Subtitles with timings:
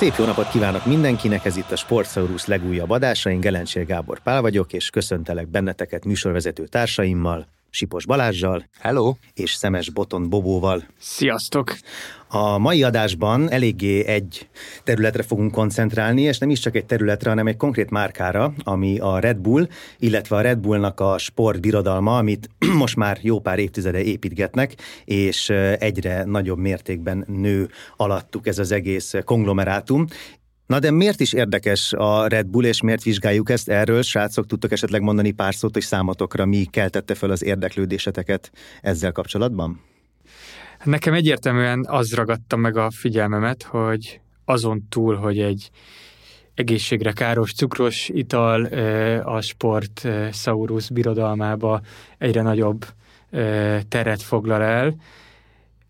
[0.00, 4.40] Szép jó napot kívánok mindenkinek, ez itt a Sportsaurus legújabb adása, én Gelencsér Gábor Pál
[4.40, 8.68] vagyok, és köszöntelek benneteket műsorvezető társaimmal, Sipos Balázsjal.
[8.78, 9.14] Hello!
[9.34, 10.84] És Szemes Boton Bobóval.
[10.98, 11.76] Sziasztok!
[12.28, 14.48] A mai adásban eléggé egy
[14.84, 19.18] területre fogunk koncentrálni, és nem is csak egy területre, hanem egy konkrét márkára, ami a
[19.18, 22.50] Red Bull, illetve a Red Bullnak a sportbirodalma, amit
[22.82, 24.74] most már jó pár évtizede építgetnek,
[25.04, 25.48] és
[25.78, 30.06] egyre nagyobb mértékben nő alattuk ez az egész konglomerátum,
[30.70, 34.02] Na de miért is érdekes a Red Bull, és miért vizsgáljuk ezt erről?
[34.02, 39.80] Srácok, tudtok esetleg mondani pár szót, hogy számotokra mi keltette fel az érdeklődéseteket ezzel kapcsolatban?
[40.84, 45.70] Nekem egyértelműen az ragadta meg a figyelmemet, hogy azon túl, hogy egy
[46.54, 48.64] egészségre káros cukros ital
[49.24, 51.80] a sport Saurus birodalmába
[52.18, 52.84] egyre nagyobb
[53.88, 54.94] teret foglal el,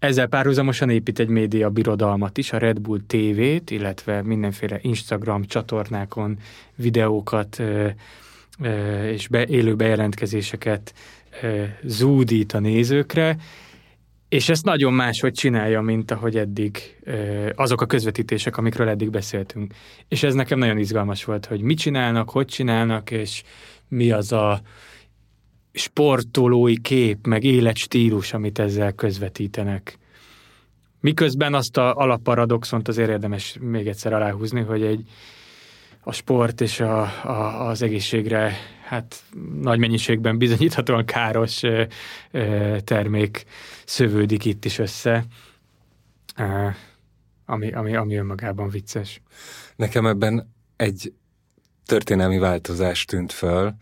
[0.00, 6.38] ezzel párhuzamosan épít egy média birodalmat is, a Red Bull TV-t, illetve mindenféle Instagram csatornákon
[6.74, 7.62] videókat
[9.12, 10.94] és be, élő bejelentkezéseket
[11.82, 13.36] zúdít a nézőkre,
[14.28, 16.96] és ezt nagyon máshogy csinálja, mint ahogy eddig
[17.54, 19.74] azok a közvetítések, amikről eddig beszéltünk.
[20.08, 23.42] És ez nekem nagyon izgalmas volt, hogy mit csinálnak, hogy csinálnak, és
[23.88, 24.60] mi az a
[25.72, 29.98] sportolói kép, meg életstílus, amit ezzel közvetítenek.
[31.00, 35.08] Miközben azt a alapparadoxont azért érdemes még egyszer aláhúzni, hogy egy
[36.00, 39.22] a sport és a, a, az egészségre hát
[39.60, 41.82] nagy mennyiségben bizonyíthatóan káros ö,
[42.30, 43.44] ö, termék
[43.84, 45.24] szövődik itt is össze,
[46.36, 46.68] ö,
[47.46, 49.20] ami, ami, ami önmagában vicces.
[49.76, 51.12] Nekem ebben egy
[51.86, 53.74] történelmi változás tűnt föl,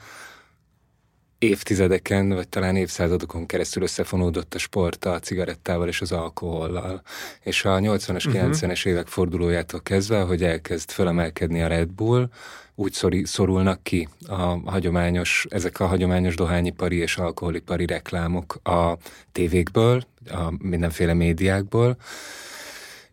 [1.38, 7.03] évtizedeken, vagy talán évszázadokon keresztül összefonódott a sport a cigarettával és az alkohollal.
[7.43, 8.50] És a 80-as, uh-huh.
[8.50, 12.28] 90-es évek fordulójától kezdve, hogy elkezd fölemelkedni a Red Bull,
[12.75, 18.97] úgy szori, szorulnak ki a hagyományos, ezek a hagyományos dohányipari és alkoholipari reklámok a
[19.32, 21.97] tévékből, a mindenféle médiákból,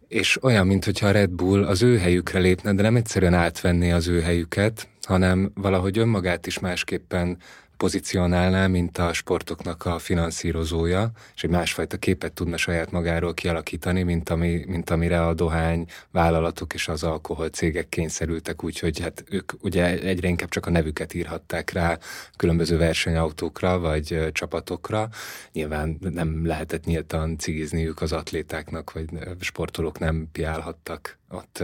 [0.07, 4.07] és olyan, mintha a Red Bull az ő helyükre lépne, de nem egyszerűen átvenné az
[4.07, 7.37] ő helyüket, hanem valahogy önmagát is másképpen
[7.77, 14.29] pozícionálná, mint a sportoknak a finanszírozója, és egy másfajta képet tudna saját magáról kialakítani, mint,
[14.29, 19.99] ami, mint amire a dohány vállalatok és az alkohol cégek kényszerültek, úgyhogy hát ők ugye
[19.99, 21.97] egyre inkább csak a nevüket írhatták rá
[22.35, 25.09] különböző versenyautókra vagy csapatokra.
[25.51, 29.09] Nyilván nem lehetett nyíltan cigizniük az atlétáknak, vagy
[29.39, 31.63] sportolók nem piálhattak ott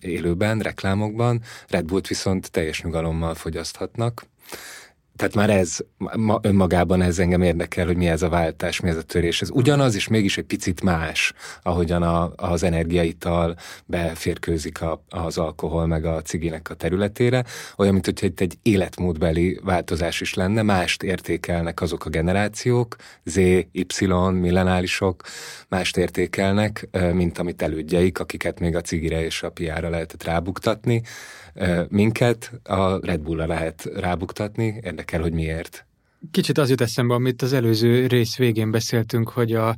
[0.00, 1.42] élőben, reklámokban.
[1.68, 4.26] Red Bullt viszont teljes nyugalommal fogyaszthatnak
[5.18, 5.78] tehát már ez,
[6.16, 9.42] ma, önmagában ez engem érdekel, hogy mi ez a váltás, mi ez a törés.
[9.42, 13.56] Ez ugyanaz, és mégis egy picit más, ahogyan a, az energiaital
[13.86, 17.44] beférkőzik a, az alkohol meg a ciginek a területére.
[17.76, 23.36] Olyan, mint hogyha itt egy életmódbeli változás is lenne, mást értékelnek azok a generációk, Z,
[23.72, 25.22] Y, millenálisok,
[25.68, 31.02] mást értékelnek, mint amit elődjeik, akiket még a cigire és a piára lehetett rábuktatni
[31.88, 35.86] minket a Red Bullra lehet rábuktatni, érdekel, hogy miért.
[36.30, 39.68] Kicsit az jut eszembe, amit az előző rész végén beszéltünk, hogy a,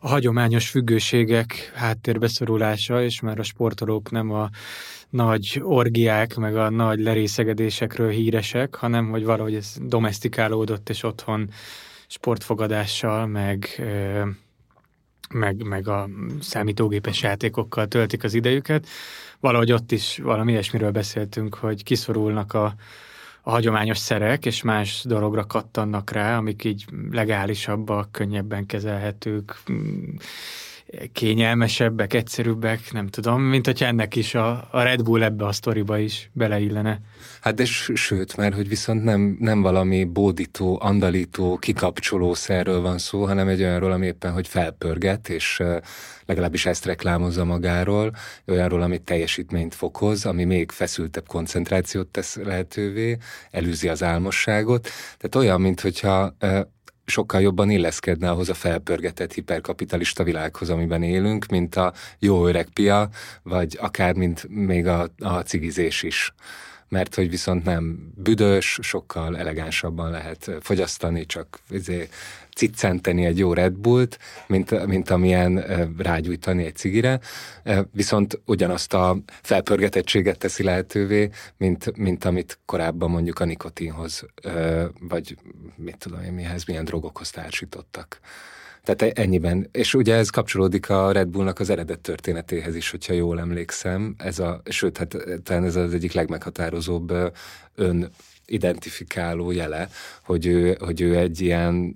[0.00, 4.50] a hagyományos függőségek háttérbeszorulása, és már a sportolók nem a
[5.10, 11.50] nagy orgiák, meg a nagy lerészegedésekről híresek, hanem hogy valahogy ez domestikálódott, és otthon
[12.06, 13.82] sportfogadással, meg
[15.34, 16.08] meg, meg a
[16.40, 18.86] számítógépes játékokkal töltik az idejüket.
[19.40, 22.74] Valahogy ott is valami ilyesmiről beszéltünk, hogy kiszorulnak a,
[23.42, 29.62] a hagyományos szerek, és más dologra kattannak rá, amik így legálisabbak, könnyebben kezelhetők,
[31.12, 35.98] kényelmesebbek, egyszerűbbek, nem tudom, mint hogyha ennek is a, a Red Bull ebbe a sztoriba
[35.98, 37.00] is beleillene.
[37.40, 37.64] Hát de
[37.94, 43.62] sőt, mert hogy viszont nem, nem valami bódító, andalító, kikapcsoló szerről van szó, hanem egy
[43.62, 45.62] olyanról, ami éppen, hogy felpörget, és
[46.26, 48.12] legalábbis ezt reklámozza magáról,
[48.46, 53.16] olyanról, amit teljesítményt fokoz, ami még feszültebb koncentrációt tesz lehetővé,
[53.50, 54.88] elűzi az álmosságot.
[55.18, 56.36] Tehát olyan, mintha
[57.10, 63.08] sokkal jobban illeszkedne ahhoz a felpörgetett hiperkapitalista világhoz, amiben élünk, mint a jó öreg pia,
[63.42, 66.34] vagy akár mint még a, a cigizés is.
[66.88, 72.08] Mert hogy viszont nem büdös, sokkal elegánsabban lehet fogyasztani, csak izé,
[72.60, 75.64] ciccenteni egy jó Red Bullt, mint, mint amilyen
[75.98, 77.20] rágyújtani egy cigire,
[77.92, 84.26] viszont ugyanazt a felpörgetettséget teszi lehetővé, mint, mint amit korábban mondjuk a nikotinhoz,
[85.00, 85.36] vagy
[85.76, 88.20] mit tudom én mihez, milyen drogokhoz társítottak.
[88.84, 89.68] Tehát ennyiben.
[89.72, 94.14] És ugye ez kapcsolódik a Red Bullnak az eredet történetéhez is, hogyha jól emlékszem.
[94.18, 97.12] Ez a, sőt, hát talán ez az egyik legmeghatározóbb
[97.74, 98.10] ön
[98.50, 99.88] identifikáló jele,
[100.22, 101.94] hogy ő, hogy ő egy ilyen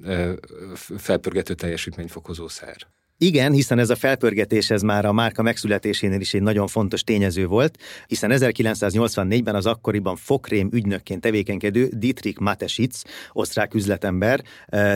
[0.97, 2.77] felpörgető teljesítményfokozó szer.
[3.19, 7.47] Igen, hiszen ez a felpörgetés ez már a márka megszületésénél is egy nagyon fontos tényező
[7.47, 14.43] volt, hiszen 1984-ben az akkoriban fokrém ügynökként tevékenykedő Dietrich Matesitz, osztrák üzletember,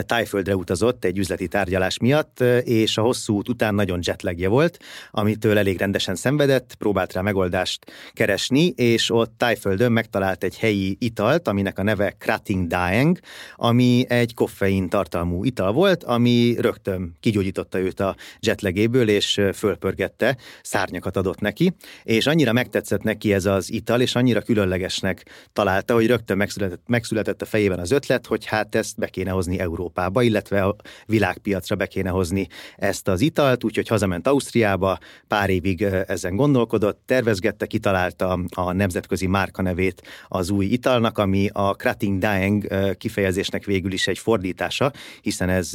[0.01, 4.77] tájföldre utazott egy üzleti tárgyalás miatt, és a hosszú út után nagyon jetlagje volt,
[5.11, 11.47] amitől elég rendesen szenvedett, próbált rá megoldást keresni, és ott tájföldön megtalált egy helyi italt,
[11.47, 13.19] aminek a neve Krating Daeng,
[13.55, 18.08] ami egy koffein tartalmú ital volt, ami rögtön kigyógyította őt a
[18.39, 24.41] jetlegéből, és fölpörgette, szárnyakat adott neki, és annyira megtetszett neki ez az ital, és annyira
[24.41, 29.31] különlegesnek találta, hogy rögtön megszületett, megszületett a fejében az ötlet, hogy hát ezt be kéne
[29.31, 30.75] hozni Európába, illetve a
[31.05, 34.97] világpiacra be kéne hozni ezt az italt, úgyhogy hazament Ausztriába,
[35.27, 41.73] pár évig ezen gondolkodott, tervezgette, kitalálta a nemzetközi márka nevét az új italnak, ami a
[41.73, 42.67] Krating Daeng
[42.97, 44.91] kifejezésnek végül is egy fordítása,
[45.21, 45.71] hiszen ez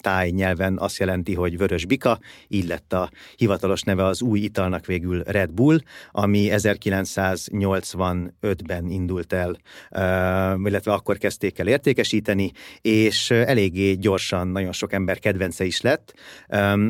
[0.00, 2.18] táj nyelven azt jelenti, hogy vörös bika,
[2.48, 5.80] így lett a hivatalos neve az új italnak végül Red Bull,
[6.10, 9.56] ami 1985-ben indult el,
[10.64, 16.14] illetve akkor kezdték el értékesíteni, és eléggé gyorsan nagyon sok ember kedvence is lett,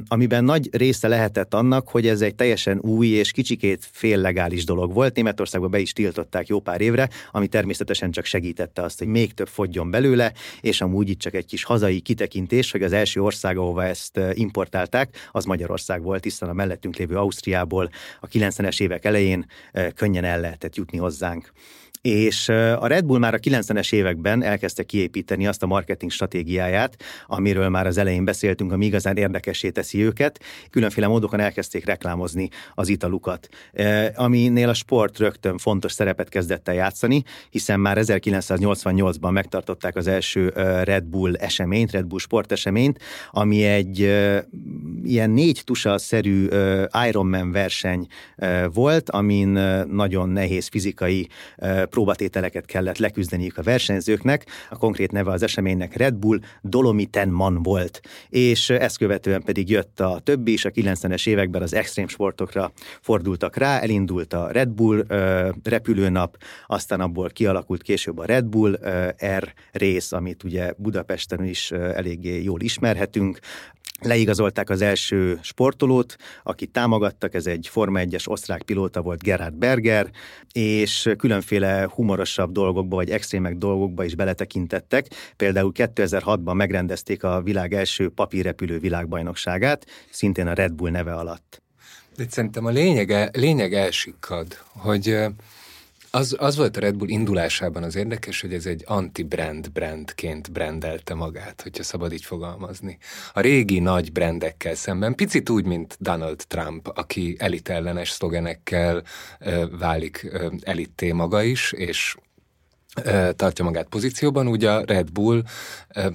[0.09, 5.15] amiben nagy része lehetett annak, hogy ez egy teljesen új és kicsikét féllegális dolog volt.
[5.15, 9.49] Németországban be is tiltották jó pár évre, ami természetesen csak segítette azt, hogy még több
[9.49, 13.85] fogjon belőle, és amúgy itt csak egy kis hazai kitekintés, hogy az első ország, ahova
[13.85, 17.91] ezt importálták, az Magyarország volt, hiszen a mellettünk lévő Ausztriából
[18.21, 19.47] a 90-es évek elején
[19.95, 21.53] könnyen el lehetett jutni hozzánk.
[22.09, 26.97] És a Red Bull már a 90-es években elkezdte kiépíteni azt a marketing stratégiáját,
[27.27, 30.41] amiről már az elején beszéltünk, ami igazán érdekessé teszi őket.
[30.71, 33.49] Különféle módokon elkezdték reklámozni az italukat,
[34.15, 40.49] aminél a sport rögtön fontos szerepet kezdett el játszani, hiszen már 1988-ban megtartották az első
[40.83, 42.99] Red Bull eseményt, Red Bull sporteseményt,
[43.31, 43.99] ami egy
[45.05, 46.49] ilyen négy tusa-szerű
[47.09, 48.07] Ironman verseny
[48.73, 49.49] volt, amin
[49.87, 51.29] nagyon nehéz fizikai
[51.99, 54.47] próbatételeket kellett leküzdeniük a versenyzőknek.
[54.71, 58.01] A konkrét neve az eseménynek Red Bull Dolomiten Man volt.
[58.29, 63.57] És ezt követően pedig jött a többi, és a 90-es években az extrém sportokra fordultak
[63.57, 66.37] rá, elindult a Red Bull uh, repülőnap,
[66.67, 72.43] aztán abból kialakult később a Red Bull uh, R rész, amit ugye Budapesten is eléggé
[72.43, 73.39] jól ismerhetünk,
[74.01, 80.11] Leigazolták az első sportolót, akit támogattak, ez egy Forma 1-es osztrák pilóta volt Gerhard Berger,
[80.53, 85.07] és különféle humorosabb dolgokba, vagy extrémek dolgokba is beletekintettek.
[85.37, 91.63] Például 2006-ban megrendezték a világ első papírrepülő világbajnokságát, szintén a Red Bull neve alatt.
[92.17, 95.17] De szerintem a lényege, lényeg elsikkad, hogy
[96.11, 101.15] az, az volt a Red Bull indulásában az érdekes, hogy ez egy anti-brand brandként brandelte
[101.15, 102.99] magát, hogyha szabad így fogalmazni.
[103.33, 109.03] A régi nagy brandekkel szemben, picit úgy, mint Donald Trump, aki elitellenes szlogenekkel
[109.39, 112.17] ö, válik ö, elitté maga is, és
[113.37, 115.43] tartja magát pozícióban, úgy a Red Bull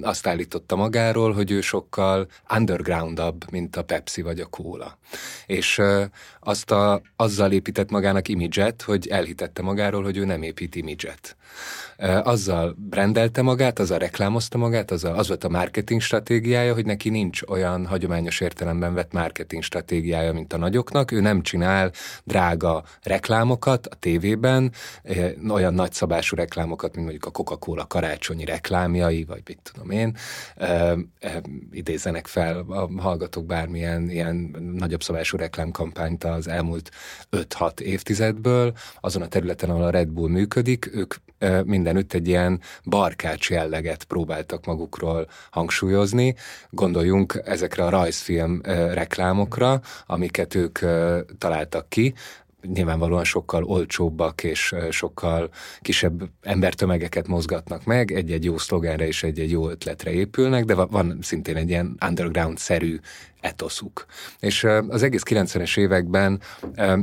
[0.01, 4.97] azt állította magáról, hogy ő sokkal undergroundabb, mint a Pepsi vagy a Cola.
[5.45, 5.81] És
[6.39, 11.35] azt a, azzal épített magának imidzset, hogy elhitette magáról, hogy ő nem épít imidzset
[12.23, 17.41] azzal brendelte magát, azzal reklámozta magát, azzal, az volt a marketing stratégiája, hogy neki nincs
[17.41, 21.11] olyan hagyományos értelemben vett marketing stratégiája, mint a nagyoknak.
[21.11, 21.91] Ő nem csinál
[22.23, 24.71] drága reklámokat a tévében,
[25.49, 30.18] olyan nagyszabású reklámokat, mint mondjuk a Coca-Cola karácsonyi reklámjai, vagy mit tudom én,
[31.72, 34.36] idézenek fel a hallgatók bármilyen ilyen
[34.75, 36.92] nagyobb szabású reklámkampányt az elmúlt
[37.32, 41.13] 5-6 évtizedből, azon a területen, ahol a Red Bull működik, ők
[41.63, 46.36] mindenütt egy ilyen barkács jelleget próbáltak magukról hangsúlyozni.
[46.70, 48.62] Gondoljunk ezekre a rajzfilm
[48.94, 50.80] reklámokra, amiket ők
[51.38, 52.13] találtak ki,
[52.74, 55.50] nyilvánvalóan sokkal olcsóbbak és sokkal
[55.82, 61.55] kisebb embertömegeket mozgatnak meg, egy-egy jó szlogenre és egy-egy jó ötletre épülnek, de van szintén
[61.55, 63.00] egy ilyen underground-szerű
[63.43, 64.05] etoszuk.
[64.39, 66.41] És az egész 90-es években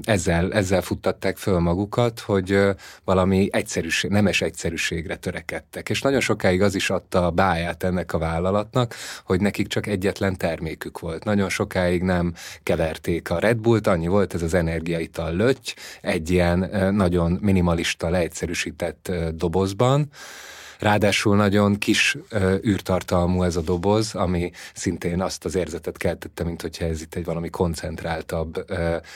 [0.02, 2.60] ezzel, ezzel futtatták föl magukat, hogy
[3.04, 5.88] valami egyszerűség, nemes egyszerűségre törekedtek.
[5.88, 8.94] És nagyon sokáig az is adta a báját ennek a vállalatnak,
[9.24, 11.24] hogy nekik csak egyetlen termékük volt.
[11.24, 16.70] Nagyon sokáig nem keverték a Red Bullt, annyi volt ez az energiaital löty, egy ilyen
[16.94, 20.10] nagyon minimalista, leegyszerűsített dobozban,
[20.80, 22.16] Ráadásul nagyon kis
[22.66, 27.24] űrtartalmú ez a doboz, ami szintén azt az érzetet keltette, mint hogyha ez itt egy
[27.24, 28.64] valami koncentráltabb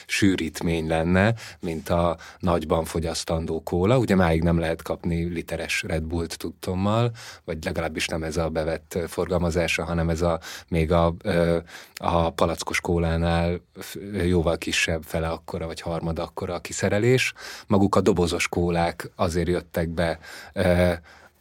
[0.07, 3.99] sűrítmény lenne, mint a nagyban fogyasztandó kóla.
[3.99, 7.11] Ugye máig nem lehet kapni literes Red Bullt tudtommal,
[7.45, 11.15] vagy legalábbis nem ez a bevett forgalmazása, hanem ez a még a,
[11.95, 13.61] a palackos kólánál
[14.25, 17.33] jóval kisebb fele akkora, vagy harmad akkora a kiszerelés.
[17.67, 20.19] Maguk a dobozos kólák azért jöttek be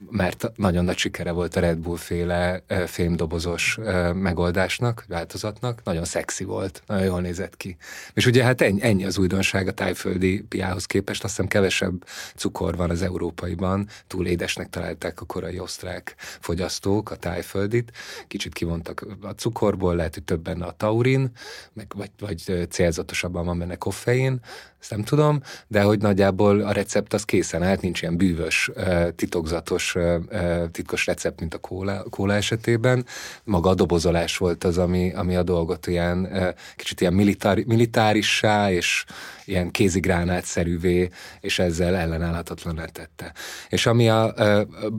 [0.10, 3.80] mert nagyon nagy sikere volt a Red Bull féle fémdobozos
[4.14, 7.78] megoldásnak, változatnak, nagyon szexi volt, nagyon jól nézett ki.
[8.14, 12.06] És ugye hát ennyi, az újdonság a tájföldi piához képest, azt hiszem kevesebb
[12.36, 17.92] cukor van az európaiban, túl édesnek találták a korai osztrák fogyasztók a tájföldit,
[18.28, 21.32] kicsit kivontak a cukorból, lehet, hogy többen a taurin,
[21.74, 24.42] meg, vagy, vagy célzatosabban van benne koffein,
[24.84, 28.72] ezt nem tudom, de hogy nagyjából a recept az készen állt, nincs ilyen bűvös,
[29.16, 29.93] titokzatos,
[30.72, 33.06] titkos recept, mint a kóla, kóla esetében.
[33.44, 36.30] Maga a dobozolás volt az, ami, ami a dolgot ilyen
[36.76, 39.06] kicsit ilyen militári, militárissá és
[39.46, 41.10] ilyen kézigránátszerűvé,
[41.40, 43.34] és ezzel ellenállhatatlan tette.
[43.70, 44.34] És ami a,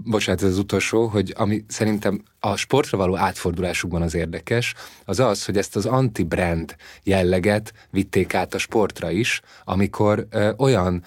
[0.04, 4.74] bocsánat, ez az utolsó, hogy ami szerintem a sportra való átfordulásukban az érdekes,
[5.04, 11.02] az az, hogy ezt az anti-brand jelleget vitték át a sportra is, amikor ö, olyan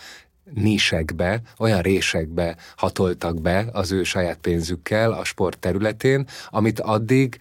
[0.53, 7.37] nísekbe, olyan résekbe hatoltak be az ő saját pénzükkel a sport területén, amit addig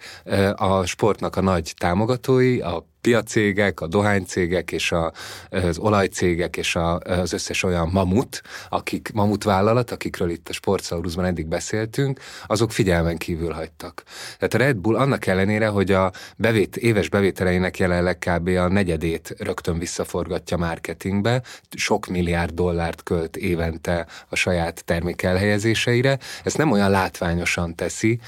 [0.55, 5.11] a sportnak a nagy támogatói, a piacégek, a dohánycégek és a,
[5.49, 11.25] az olajcégek és a, az összes olyan mamut, akik mamut vállalat, akikről itt a sportszauruszban
[11.25, 14.03] eddig beszéltünk, azok figyelmen kívül hagytak.
[14.37, 18.47] Tehát a Red Bull annak ellenére, hogy a bevét, éves bevételeinek jelenleg kb.
[18.47, 21.41] a negyedét rögtön visszaforgatja marketingbe,
[21.77, 28.19] sok milliárd dollárt költ évente a saját termék elhelyezéseire, ezt nem olyan látványosan teszi,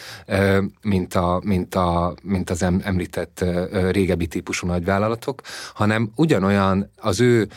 [0.81, 3.45] mint, a, mint, a, mint az említett
[3.91, 5.41] régebbi típusú nagyvállalatok,
[5.73, 7.47] hanem ugyanolyan az ő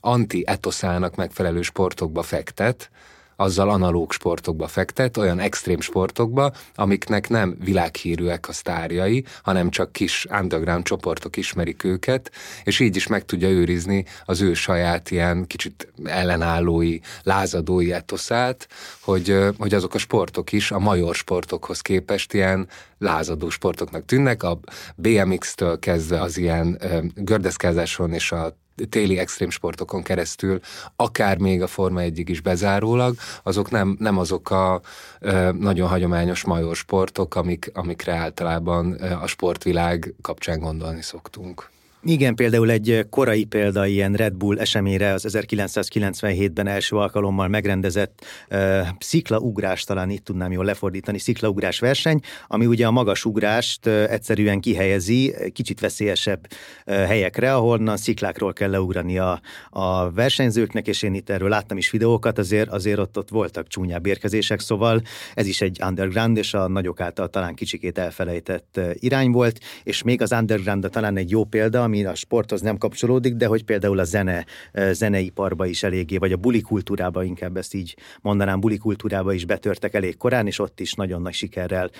[0.00, 2.90] anti-etoszának megfelelő sportokba fektet,
[3.36, 10.26] azzal analóg sportokba fektet, olyan extrém sportokba, amiknek nem világhírűek a sztárjai, hanem csak kis
[10.40, 12.30] underground csoportok ismerik őket,
[12.64, 18.68] és így is meg tudja őrizni az ő saját ilyen kicsit ellenállói, lázadói etoszát,
[19.00, 24.58] hogy, hogy azok a sportok is a major sportokhoz képest ilyen lázadó sportoknak tűnnek, a
[24.96, 26.80] BMX-től kezdve az ilyen
[27.14, 28.56] gördeszkázáson és a
[28.88, 30.60] téli extrém sportokon keresztül,
[30.96, 34.80] akár még a Forma 1 is bezárólag, azok nem, nem azok a
[35.20, 41.74] ö, nagyon hagyományos major sportok, amik, amikre általában a sportvilág kapcsán gondolni szoktunk.
[42.02, 48.86] Igen, például egy korai példa ilyen Red Bull eseményre az 1997-ben első alkalommal megrendezett uh,
[48.98, 55.34] sziklaugrás, talán itt tudnám jól lefordítani, sziklaugrás verseny, ami ugye a magas ugrást egyszerűen kihelyezi
[55.52, 56.46] kicsit veszélyesebb
[56.84, 62.38] helyekre, ahonnan sziklákról kell leugrani a, a versenyzőknek, és én itt erről láttam is videókat,
[62.38, 65.02] azért, azért ott, ott voltak csúnyább érkezések, szóval
[65.34, 70.22] ez is egy underground, és a nagyok által talán kicsikét elfelejtett irány volt, és még
[70.22, 73.98] az underground talán egy jó példa, ami ami a sporthoz nem kapcsolódik, de hogy például
[73.98, 74.46] a zene,
[74.90, 79.94] zeneiparba is eléggé, vagy a buli kultúrába inkább ezt így mondanám, buli kultúrába is betörtek
[79.94, 81.90] elég korán, és ott is nagyon nagy sikerrel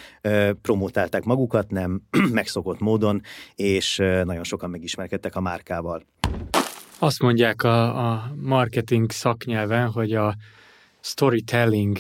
[0.62, 3.22] promotálták magukat, nem megszokott módon,
[3.54, 6.06] és nagyon sokan megismerkedtek a márkával.
[6.98, 10.36] Azt mondják a, a marketing szaknyelven, hogy a
[11.00, 11.98] storytelling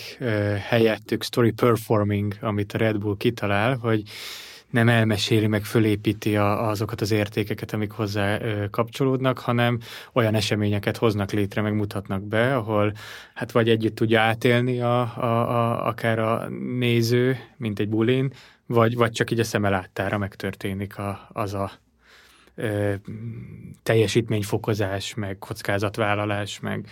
[0.68, 4.02] helyettük story performing, amit a Red Bull kitalál, hogy
[4.76, 9.78] nem elmeséli, meg fölépíti a, azokat az értékeket, amik hozzá ö, kapcsolódnak, hanem
[10.12, 12.92] olyan eseményeket hoznak létre, meg mutatnak be, ahol
[13.34, 18.32] hát vagy együtt tudja átélni a, a, a, akár a néző, mint egy bulin,
[18.66, 21.70] vagy, vagy csak így a szeme láttára megtörténik a, az a
[22.54, 22.94] ö,
[23.82, 26.88] teljesítményfokozás, meg kockázatvállalás, meg.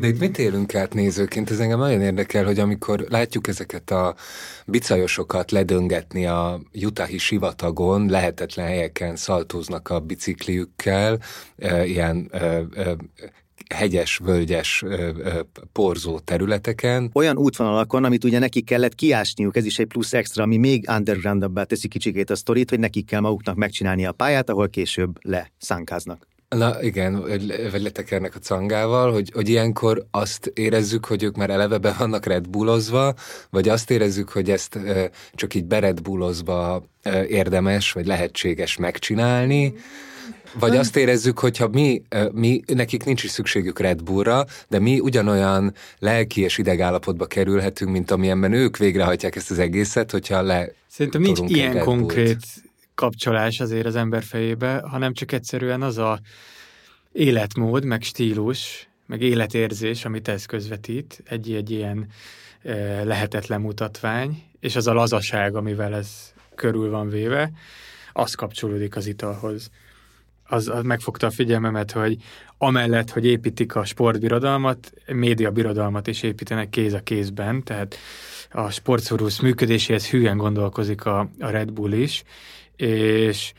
[0.00, 1.50] De itt mit élünk át nézőként?
[1.50, 4.14] Ez engem nagyon érdekel, hogy amikor látjuk ezeket a
[4.66, 11.18] bicajosokat ledöngetni a Utahi sivatagon, lehetetlen helyeken szaltóznak a bicikliükkel,
[11.84, 12.30] ilyen
[13.74, 14.84] hegyes, völgyes,
[15.72, 17.10] porzó területeken.
[17.12, 21.62] Olyan útvonalakon, amit ugye nekik kellett kiásniuk, ez is egy plusz extra, ami még undergroundabbá
[21.62, 26.26] teszi kicsikét a sztorit, hogy nekik kell maguknak megcsinálni a pályát, ahol később leszánkáznak.
[26.56, 27.20] Na igen,
[27.70, 32.26] vagy letekernek a cangával, hogy, hogy ilyenkor azt érezzük, hogy ők már eleve be vannak
[32.26, 33.14] Red Bullozva,
[33.50, 34.78] vagy azt érezzük, hogy ezt
[35.34, 36.84] csak így bered Bullozva
[37.28, 39.74] érdemes, vagy lehetséges megcsinálni.
[40.58, 45.74] Vagy azt érezzük, hogyha mi, mi, nekik nincs is szükségük Red Bullra, de mi ugyanolyan
[45.98, 51.40] lelki és idegállapotba kerülhetünk, mint amilyenben ők végrehajtják ezt az egészet, hogyha le Szerintem nincs
[51.46, 52.38] ilyen konkrét
[52.96, 56.20] kapcsolás azért az ember fejébe, hanem csak egyszerűen az a
[57.12, 62.06] életmód, meg stílus, meg életérzés, amit ez közvetít, egy, egy ilyen
[62.62, 67.50] e, lehetetlen mutatvány, és az a lazaság, amivel ez körül van véve,
[68.12, 69.70] az kapcsolódik az italhoz.
[70.48, 72.16] Az, az megfogta a figyelmemet, hogy
[72.58, 77.96] amellett, hogy építik a sportbirodalmat, média birodalmat is építenek kéz a kézben, tehát
[78.50, 82.24] a sportszorúsz működéséhez hűen gondolkozik a, a Red Bull is,
[82.76, 83.52] és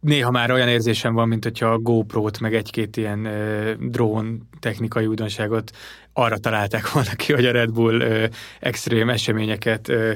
[0.00, 5.06] néha már olyan érzésem van, mint hogyha a GoPro-t, meg egy-két ilyen uh, drón technikai
[5.06, 5.70] újdonságot
[6.12, 8.24] arra találták volna ki, hogy a Red Bull uh,
[8.60, 10.12] extrém eseményeket uh,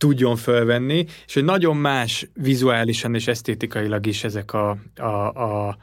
[0.00, 5.76] tudjon fölvenni, és hogy nagyon más vizuálisan és esztétikailag is ezek a, a, a,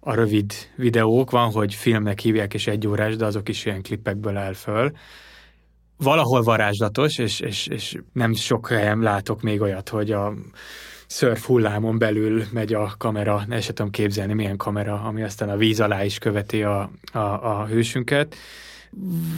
[0.00, 1.30] a rövid videók.
[1.30, 4.92] Van, hogy filmnek hívják, és egy órás, de azok is ilyen klippekből áll föl.
[5.96, 10.34] Valahol varázslatos, és, és, és nem sok helyen látok még olyat, hogy a
[11.08, 15.56] szörf hullámon belül megy a kamera, ne se tudom képzelni, milyen kamera, ami aztán a
[15.56, 18.34] víz alá is követi a, a, a hősünket.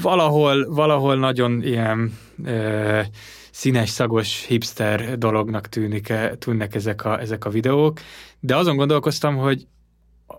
[0.02, 3.08] Valahol, valahol nagyon ilyen e,
[3.50, 8.00] színes, szagos, hipster dolognak tűnik, tűnnek ezek a, ezek a videók,
[8.40, 9.66] de azon gondolkoztam, hogy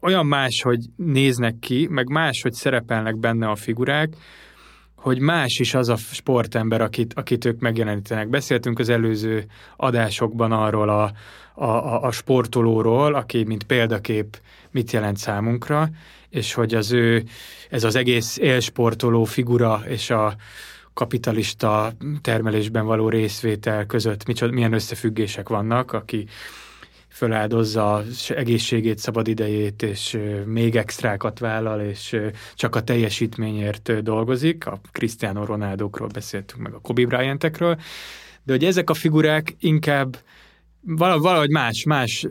[0.01, 4.15] olyan más, hogy néznek ki, meg más, hogy szerepelnek benne a figurák,
[5.01, 8.29] hogy más is az a sportember, akit, akit ők megjelenítenek.
[8.29, 11.11] Beszéltünk az előző adásokban arról a,
[11.53, 14.39] a, a, sportolóról, aki mint példakép
[14.71, 15.89] mit jelent számunkra,
[16.29, 17.23] és hogy az ő,
[17.69, 20.35] ez az egész élsportoló figura és a
[20.93, 26.27] kapitalista termelésben való részvétel között micsoda, milyen összefüggések vannak, aki
[27.21, 32.17] föláldozza az egészségét, szabadidejét, és még extrákat vállal, és
[32.55, 34.67] csak a teljesítményért dolgozik.
[34.67, 37.79] A Cristiano Ronaldokról beszéltünk, meg a Kobe Bryantekről,
[38.43, 40.17] de hogy ezek a figurák inkább
[40.85, 42.27] valahogy más, más,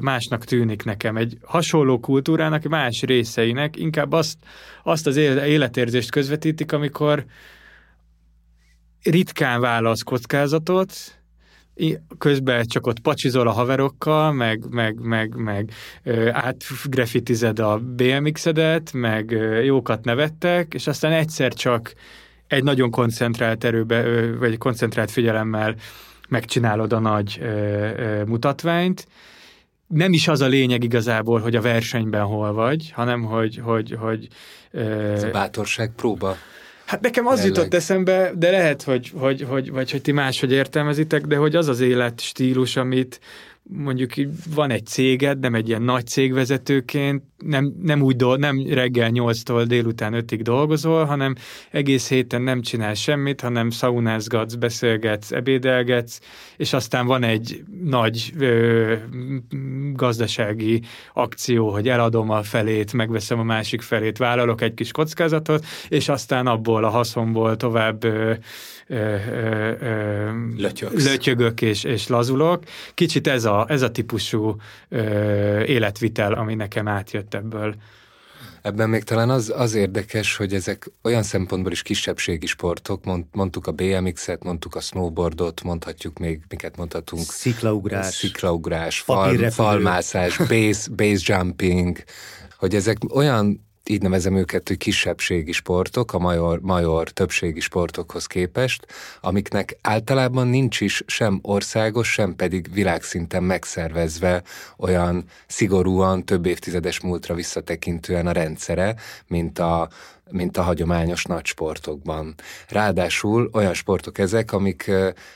[0.00, 1.16] másnak tűnik nekem.
[1.16, 4.38] Egy hasonló kultúrának, más részeinek inkább azt,
[4.82, 7.24] azt az életérzést közvetítik, amikor
[9.02, 11.17] ritkán válasz kockázatot,
[12.18, 15.72] közben csak ott pacsizol a haverokkal, meg, meg, meg, meg
[16.32, 19.30] átgrafitized a BMX-edet, meg
[19.64, 21.94] jókat nevettek, és aztán egyszer csak
[22.46, 25.74] egy nagyon koncentrált erőbe, vagy koncentrált figyelemmel
[26.28, 27.40] megcsinálod a nagy
[28.26, 29.06] mutatványt.
[29.86, 33.60] Nem is az a lényeg igazából, hogy a versenyben hol vagy, hanem hogy...
[33.62, 34.28] hogy, hogy
[34.72, 36.36] Ez a bátorság próba.
[36.88, 37.56] Hát nekem az Jelleg.
[37.56, 41.68] jutott eszembe, de lehet, hogy, hogy, hogy, vagy hogy ti máshogy értelmezitek, de hogy az
[41.68, 43.20] az életstílus, amit
[43.68, 44.12] mondjuk
[44.54, 49.64] van egy céged, nem egy ilyen nagy cégvezetőként, nem, nem úgy dolg, nem reggel 8-tól
[49.66, 51.34] délután 5-ig dolgozol, hanem
[51.70, 56.20] egész héten nem csinál semmit, hanem szaunázgatsz, beszélgetsz, ebédelgetsz,
[56.56, 58.94] és aztán van egy nagy ö,
[59.92, 66.08] gazdasági akció, hogy eladom a felét, megveszem a másik felét, vállalok egy kis kockázatot, és
[66.08, 68.32] aztán abból a haszonból tovább ö,
[68.88, 69.16] ö,
[69.80, 70.30] ö,
[70.92, 72.62] lötyögök és, és lazulok.
[72.94, 74.56] Kicsit ez a, ez a típusú
[74.88, 77.74] ö, életvitel, ami nekem átjött ebből.
[78.62, 83.66] Ebben még talán az, az érdekes, hogy ezek olyan szempontból is kisebbségi sportok, mond, mondtuk
[83.66, 87.22] a BMX-et, mondtuk a snowboardot, mondhatjuk még, miket mondhatunk.
[87.22, 88.14] Sziklaugrás.
[88.14, 91.98] Sziklaugrás, fal, falmászás, base, base jumping,
[92.56, 98.86] hogy ezek olyan így nevezem őket, hogy kisebbségi sportok, a major, major többségi sportokhoz képest,
[99.20, 104.42] amiknek általában nincs is sem országos, sem pedig világszinten megszervezve
[104.76, 108.94] olyan szigorúan több évtizedes múltra visszatekintően a rendszere,
[109.26, 109.88] mint a,
[110.30, 112.34] mint a hagyományos nagy sportokban.
[112.68, 114.90] Ráadásul olyan sportok ezek, amik,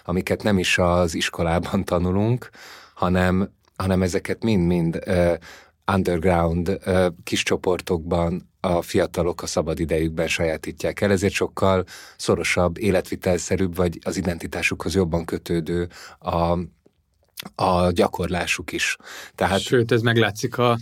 [0.05, 2.51] amiket nem is az iskolában tanulunk,
[2.95, 4.99] hanem, hanem ezeket mind-mind
[5.87, 6.79] underground
[7.25, 11.85] kis csoportokban a fiatalok a szabad idejükben sajátítják el, ezért sokkal
[12.17, 16.59] szorosabb, életvitelszerűbb, vagy az identitásukhoz jobban kötődő a,
[17.55, 18.97] a gyakorlásuk is.
[19.35, 19.61] Tehát...
[19.61, 20.79] Sőt, ez meglátszik a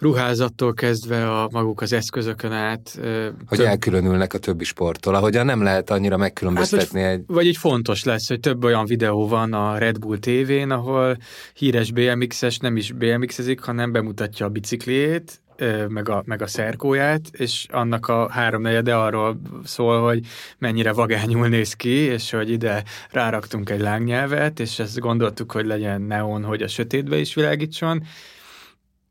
[0.00, 2.98] ruházattól kezdve a maguk az eszközökön át.
[3.46, 3.66] Hogy több...
[3.66, 7.22] elkülönülnek a többi sporttól, ahogyan nem lehet annyira megkülönböztetni hát, egy...
[7.26, 11.16] Vagy így fontos lesz, hogy több olyan videó van a Red Bull TV-n, ahol
[11.54, 15.40] híres BMX-es nem is BMX-ezik, hanem bemutatja a bicikliét,
[15.88, 20.20] meg a, meg a szerkóját, és annak a háromnegyede arról szól, hogy
[20.58, 26.02] mennyire vagányul néz ki, és hogy ide ráraktunk egy lángnyelvet, és ezt gondoltuk, hogy legyen
[26.02, 28.02] neon, hogy a sötétbe is világítson,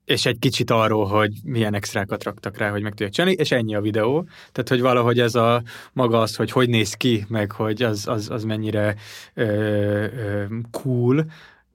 [0.09, 3.75] és egy kicsit arról, hogy milyen extrákat raktak rá, hogy meg tudják csinálni, és ennyi
[3.75, 4.27] a videó.
[4.51, 8.29] Tehát, hogy valahogy ez a maga az, hogy hogy néz ki, meg hogy az, az,
[8.29, 8.95] az mennyire
[9.33, 11.25] ö, ö, cool,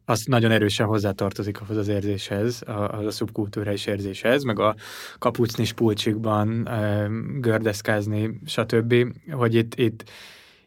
[0.04, 4.74] az nagyon erősen hozzátartozik ahhoz az érzéshez, a, a szubkultúrális érzéshez, meg a
[5.18, 7.08] kapucnis pulcsikban e,
[7.40, 8.94] gördeszkázni, stb.,
[9.30, 10.04] hogy itt, itt,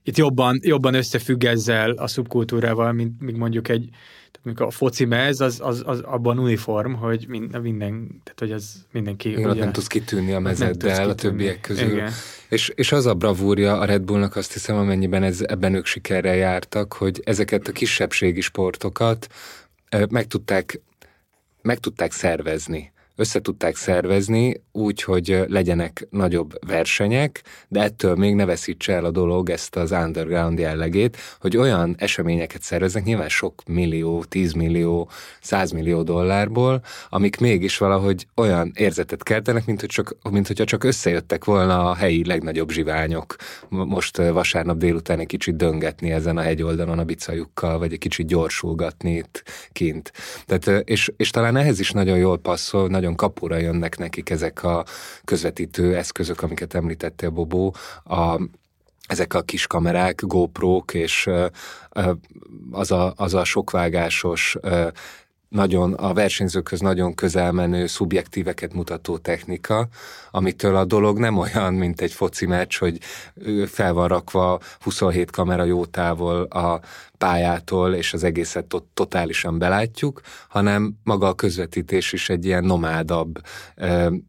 [0.03, 3.89] itt jobban, jobban összefügg ezzel a szubkultúrával, mint, mint mondjuk egy
[4.55, 7.25] a foci mez, az, az, az abban uniform, hogy
[7.61, 9.29] minden, tehát hogy az mindenki...
[9.29, 11.91] Igen, ugye, nem tudsz kitűnni a mezeddel a többiek közül.
[11.91, 12.11] Igen.
[12.49, 16.35] És, és az a bravúrja a Red Bullnak azt hiszem, amennyiben ez, ebben ők sikerrel
[16.35, 19.27] jártak, hogy ezeket a kisebbségi sportokat
[20.09, 20.81] meg tudták,
[21.61, 28.45] meg tudták szervezni össze tudták szervezni úgy, hogy legyenek nagyobb versenyek, de ettől még ne
[28.45, 34.23] veszítse el a dolog ezt az underground jellegét, hogy olyan eseményeket szerveznek, nyilván sok millió,
[34.23, 35.09] tízmillió,
[35.41, 41.45] százmillió dollárból, amik mégis valahogy olyan érzetet keltenek, mint, hogy csak, mint hogyha csak összejöttek
[41.45, 43.35] volna a helyi legnagyobb zsiványok.
[43.69, 49.15] Most vasárnap délután egy kicsit döngetni ezen a hegyoldalon a bicajukkal, vagy egy kicsit gyorsulgatni
[49.15, 50.11] itt kint.
[50.45, 54.63] Tehát, és, és talán ehhez is nagyon jól passzol, nagyon nagyon kapura jönnek nekik ezek
[54.63, 54.85] a
[55.25, 58.41] közvetítő eszközök, amiket említettél, Bobó, a,
[59.07, 61.29] ezek a kis kamerák, GoPro-k, és
[62.71, 64.57] az a, az a sokvágásos
[65.49, 69.87] nagyon a versenyzőkhöz nagyon közel menő szubjektíveket mutató technika,
[70.31, 72.97] amitől a dolog nem olyan, mint egy foci meccs, hogy
[73.65, 76.81] fel van rakva 27 kamera jó távol a
[77.17, 83.41] pályától, és az egészet tot- totálisan belátjuk, hanem maga a közvetítés is egy ilyen nomádabb,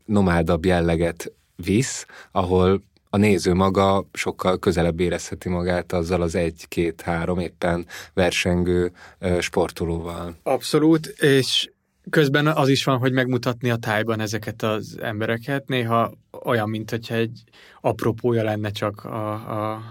[0.04, 7.86] nomádabb jelleget visz, ahol a néző maga sokkal közelebb érezheti magát azzal az egy-két-három éppen
[8.14, 8.92] versengő
[9.40, 10.36] sportolóval.
[10.42, 11.70] Abszolút, és
[12.10, 15.68] közben az is van, hogy megmutatni a tájban ezeket az embereket.
[15.68, 16.12] Néha
[16.44, 17.42] olyan, mint hogyha egy
[17.80, 19.82] apropója lenne csak a, a, a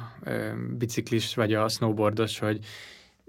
[0.77, 2.59] biciklis vagy a snowboardos, hogy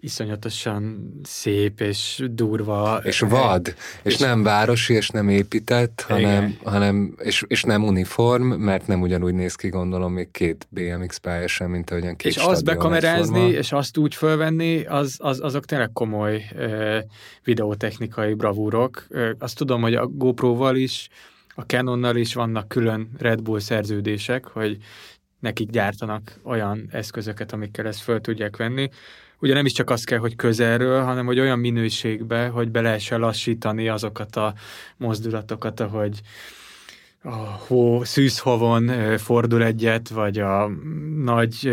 [0.01, 3.01] iszonyatosan szép és durva.
[3.03, 8.45] És vad, és, és nem városi, és nem épített, hanem, hanem és, és nem uniform,
[8.45, 12.37] mert nem ugyanúgy néz ki, gondolom, még két BMX pálya sem, mint ahogyan két És
[12.37, 16.99] azt bekamerázni, és azt úgy fölvenni, az, az, azok tényleg komoly ö,
[17.45, 19.07] videótechnikai bravúrok.
[19.09, 21.09] Ö, azt tudom, hogy a GoPro-val is,
[21.55, 24.77] a Canonnal is vannak külön Red Bull szerződések, hogy
[25.41, 28.91] nekik gyártanak olyan eszközöket, amikkel ezt föl tudják venni
[29.41, 33.21] ugye nem is csak az kell, hogy közelről, hanem hogy olyan minőségbe, hogy be lehessen
[33.21, 34.55] lassítani azokat a
[34.97, 36.21] mozdulatokat, ahogy
[37.23, 40.71] a hó, szűzhovon fordul egyet, vagy a
[41.17, 41.71] nagy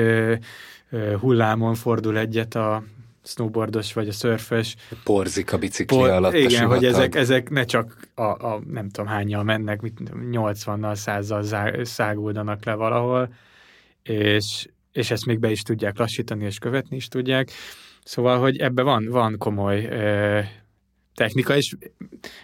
[1.20, 2.84] hullámon fordul egyet a
[3.24, 4.76] snowboardos vagy a szörfös.
[5.04, 9.10] Porzik a bicikli Por, alatt Igen, hogy ezek, ezek ne csak a, a nem tudom
[9.10, 9.80] hányjal mennek,
[10.32, 13.34] 80-nal, 100-zal száguldanak le valahol,
[14.04, 17.52] és, és ezt még be is tudják lassítani, és követni is tudják.
[18.04, 20.40] Szóval, hogy ebbe van, van komoly ö,
[21.14, 21.76] technika, és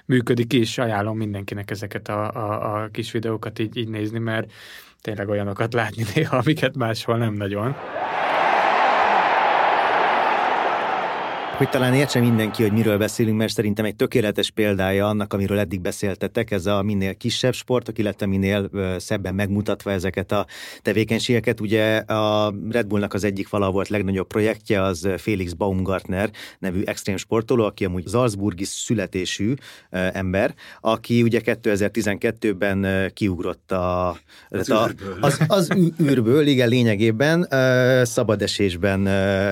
[0.05, 4.51] működik is, ajánlom mindenkinek ezeket a, a, a kis videókat így, így nézni, mert
[5.01, 7.75] tényleg olyanokat látni néha, amiket máshol nem nagyon.
[11.61, 15.81] Hogy talán értse mindenki, hogy miről beszélünk, mert szerintem egy tökéletes példája annak, amiről eddig
[15.81, 20.45] beszéltetek, ez a minél kisebb sportok, illetve minél szebben megmutatva ezeket a
[20.81, 21.59] tevékenységeket.
[21.59, 27.17] Ugye a Red Bullnak az egyik vala volt legnagyobb projektje, az Felix Baumgartner nevű extrém
[27.17, 29.53] sportoló, aki amúgy Salzburgi születésű
[29.89, 34.17] ember, aki ugye 2012-ben kiugrott a,
[34.49, 35.69] az, a, az, az
[36.01, 37.47] űrből, igen, lényegében
[38.05, 38.99] szabadesésben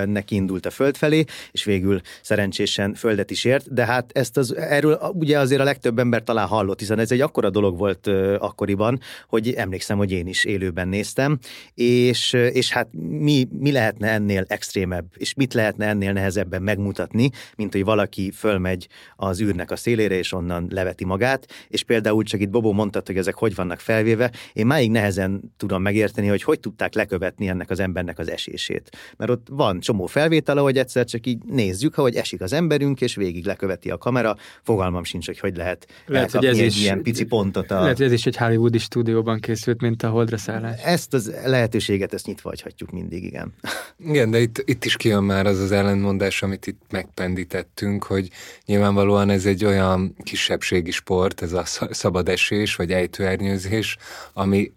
[0.08, 4.56] neki indult a föld felé, és végül szerencsésen földet is ért, de hát ezt az,
[4.56, 8.06] erről ugye azért a legtöbb ember talán hallott, hiszen ez egy akkora dolog volt
[8.38, 11.38] akkoriban, hogy emlékszem, hogy én is élőben néztem,
[11.74, 17.72] és, és hát mi, mi lehetne ennél extrémebb, és mit lehetne ennél nehezebben megmutatni, mint
[17.72, 22.50] hogy valaki fölmegy az űrnek a szélére, és onnan leveti magát, és például csak itt
[22.50, 26.94] Bobó mondta, hogy ezek hogy vannak felvéve, én máig nehezen tudom megérteni, hogy hogy tudták
[26.94, 28.90] lekövetni ennek az embernek az esését.
[29.16, 33.00] Mert ott van csomó felvétel, ahogy egyszer csak így nézzük, nézzük, ahogy esik az emberünk,
[33.00, 34.36] és végig leköveti a kamera.
[34.62, 37.70] Fogalmam sincs, hogy hogy lehet, lehet hogy ez egy is, ilyen pici pontot.
[37.70, 37.80] A...
[37.80, 40.80] Lehet, hogy ez is egy Hollywoodi stúdióban készült, mint a holdra szállás.
[40.82, 43.54] Ezt az lehetőséget, ezt nyitva hagyhatjuk mindig, igen.
[43.98, 48.28] Igen, de itt, itt is kijön már az az ellentmondás, amit itt megpendítettünk, hogy
[48.66, 53.96] nyilvánvalóan ez egy olyan kisebbségi sport, ez a szabadesés, vagy ejtőernyőzés,
[54.32, 54.72] ami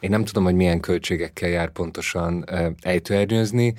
[0.00, 2.44] én nem tudom, hogy milyen költségekkel jár pontosan
[2.80, 3.74] ejtőernyőzni,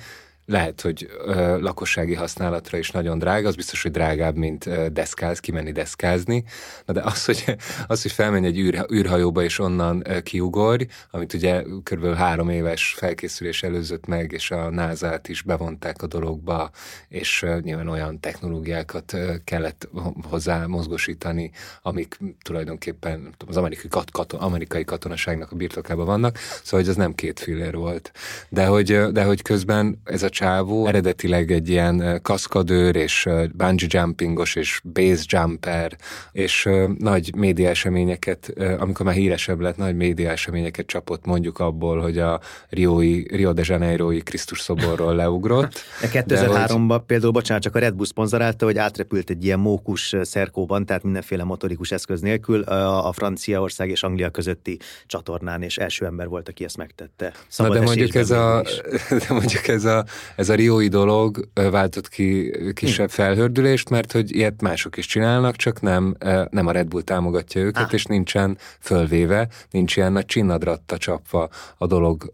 [0.48, 5.40] lehet, hogy ö, lakossági használatra is nagyon drága, az biztos, hogy drágább, mint ö, deszkáz,
[5.40, 6.44] kimenni deszkázni.
[6.84, 7.56] Na de az, hogy,
[7.86, 12.14] az, hogy felmenj egy űr, űrhajóba és onnan ö, kiugorj, amit ugye kb.
[12.14, 16.70] három éves felkészülés előzött meg, és a NASA-t is bevonták a dologba,
[17.08, 19.88] és ö, nyilván olyan technológiákat ö, kellett
[20.28, 21.50] hozzá mozgosítani,
[21.82, 27.14] amik tulajdonképpen az amerikai, kat, katon, amerikai katonaságnak a birtokában vannak, szóval hogy az nem
[27.14, 28.12] két fillér volt.
[28.48, 34.54] De hogy, de hogy közben ez a csávó eredetileg egy ilyen kaszkadőr és bungee jumpingos
[34.54, 35.96] és base jumper,
[36.32, 42.18] és nagy média eseményeket, amikor már híresebb lett, nagy média eseményeket csapott mondjuk abból, hogy
[42.18, 45.80] a Rioi, Rio de Janeiro-i Krisztus szoborról leugrott.
[46.02, 47.00] 2003-ban hogy...
[47.00, 51.44] például, bocsánat, csak a Red Bull szponzorálta, hogy átrepült egy ilyen mókus szerkóban, tehát mindenféle
[51.44, 56.76] motorikus eszköz nélkül a Franciaország és Anglia közötti csatornán, és első ember volt, aki ezt
[56.76, 57.32] megtette.
[57.48, 58.64] Szabad Na de mondjuk ez a,
[59.10, 60.04] de mondjuk ez a,
[60.36, 65.80] ez a riói dolog váltott ki kisebb felhördülést, mert hogy ilyet mások is csinálnak, csak
[65.80, 66.16] nem,
[66.50, 67.92] nem a Red Bull támogatja őket, ah.
[67.92, 72.30] és nincsen fölvéve, nincs ilyen nagy csinnadratta csapva a dolog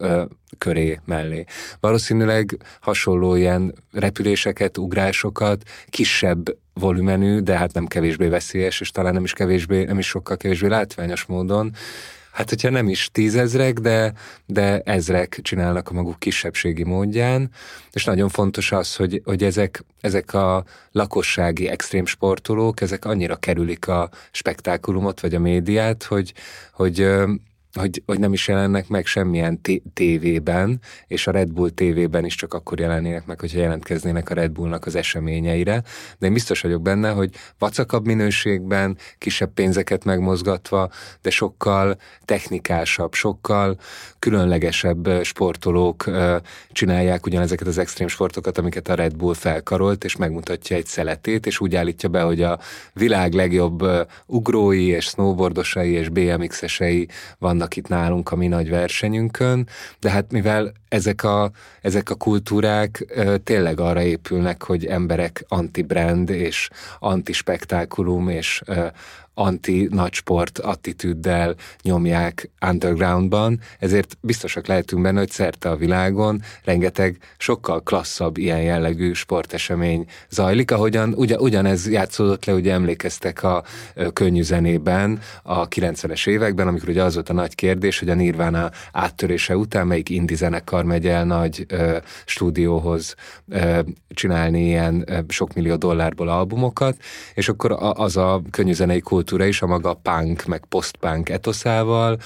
[0.58, 1.44] köré mellé.
[1.80, 9.24] Valószínűleg hasonló ilyen repüléseket, ugrásokat, kisebb volumenű, de hát nem kevésbé veszélyes, és talán nem
[9.24, 11.72] is kevésbé, nem is sokkal kevésbé látványos módon
[12.34, 14.12] hát hogyha nem is tízezrek, de,
[14.46, 17.50] de ezrek csinálnak a maguk kisebbségi módján,
[17.92, 23.88] és nagyon fontos az, hogy, hogy ezek, ezek a lakossági extrém sportolók, ezek annyira kerülik
[23.88, 26.32] a spektákulumot, vagy a médiát, hogy,
[26.72, 27.08] hogy
[27.74, 29.60] hogy, hogy nem is jelennek meg semmilyen
[29.94, 34.50] tévében, és a Red Bull tévében is csak akkor jelennének meg, hogyha jelentkeznének a Red
[34.50, 35.82] Bullnak az eseményeire.
[36.18, 40.90] De én biztos vagyok benne, hogy vacakabb minőségben, kisebb pénzeket megmozgatva,
[41.22, 43.78] de sokkal technikásabb, sokkal
[44.18, 46.10] különlegesebb sportolók
[46.72, 51.60] csinálják ugyanezeket az extrém sportokat, amiket a Red Bull felkarolt, és megmutatja egy szeletét, és
[51.60, 52.58] úgy állítja be, hogy a
[52.92, 53.84] világ legjobb
[54.26, 57.08] ugrói és snowboardosai és BMX-esei
[57.38, 61.50] vannak vannak itt nálunk a mi nagy versenyünkön, de hát mivel ezek a,
[61.80, 68.86] ezek a kultúrák ö, tényleg arra épülnek, hogy emberek anti-brand és anti-spektákulum és ö,
[69.34, 78.36] anti-nagysport attitűddel nyomják undergroundban, ezért biztosak lehetünk benne, hogy szerte a világon rengeteg sokkal klasszabb
[78.36, 83.64] ilyen jellegű sportesemény zajlik, ahogyan ugyan, ugyanez játszódott le, ugye emlékeztek a
[84.12, 88.70] könnyű zenében a 90-es években, amikor ugye az volt a nagy kérdés, hogy a Nirvana
[88.92, 93.14] áttörése után melyik indi zenekar megy el nagy ö, stúdióhoz
[93.48, 96.96] ö, csinálni ilyen ö, sok millió dollárból albumokat,
[97.34, 101.28] és akkor a, az a könnyű zenei kult kultúra is a maga punk, meg post-punk
[101.28, 102.18] etoszával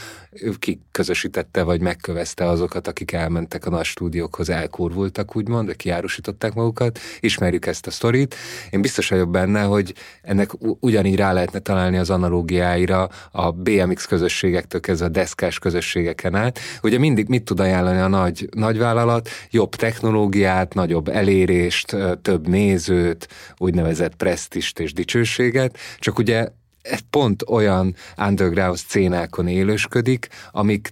[0.59, 6.99] kiközösítette, vagy megkövezte azokat, akik elmentek a nagy stúdiókhoz, elkurvultak, úgymond, vagy kiárusították magukat.
[7.21, 8.35] Ismerjük ezt a sztorit.
[8.71, 14.81] Én biztos vagyok benne, hogy ennek ugyanígy rá lehetne találni az analógiáira a BMX közösségektől
[14.81, 16.59] kezdve a deszkás közösségeken át.
[16.83, 19.29] Ugye mindig mit tud ajánlani a nagy, nagy vállalat?
[19.51, 26.49] Jobb technológiát, nagyobb elérést, több nézőt, úgynevezett presztist és dicsőséget, csak ugye
[27.11, 30.89] pont olyan underground szcénákon élősködik, amik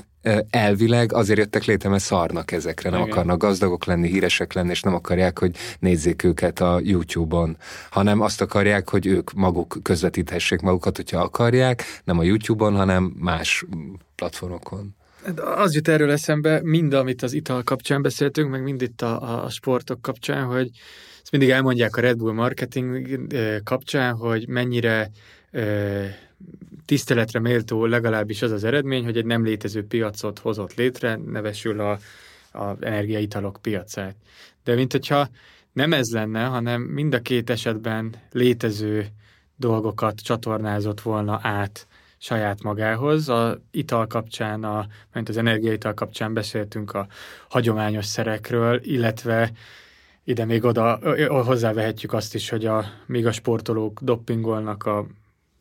[0.50, 3.12] elvileg azért jöttek létre, mert szarnak ezekre, nem Igen.
[3.12, 7.56] akarnak gazdagok lenni, híresek lenni, és nem akarják, hogy nézzék őket a YouTube-on,
[7.90, 13.64] hanem azt akarják, hogy ők maguk közvetíthessék magukat, hogyha akarják, nem a YouTube-on, hanem más
[14.14, 14.94] platformokon.
[15.56, 19.50] Az jut erről eszembe, mind amit az ital kapcsán beszéltünk, meg mind itt a, a
[19.50, 20.70] sportok kapcsán, hogy
[21.22, 23.18] ezt mindig elmondják a Red Bull marketing
[23.64, 25.10] kapcsán, hogy mennyire
[26.84, 31.98] tiszteletre méltó legalábbis az az eredmény, hogy egy nem létező piacot hozott létre, nevesül a,
[32.52, 34.14] a energiaitalok piacát.
[34.64, 35.28] De mint hogyha
[35.72, 39.06] nem ez lenne, hanem mind a két esetben létező
[39.56, 41.86] dolgokat csatornázott volna át
[42.18, 43.28] saját magához.
[43.28, 47.06] A ital kapcsán, a, mint az energiaital kapcsán beszéltünk a
[47.48, 49.52] hagyományos szerekről, illetve
[50.24, 50.98] ide még oda
[51.44, 55.06] hozzávehetjük azt is, hogy a, míg a sportolók doppingolnak a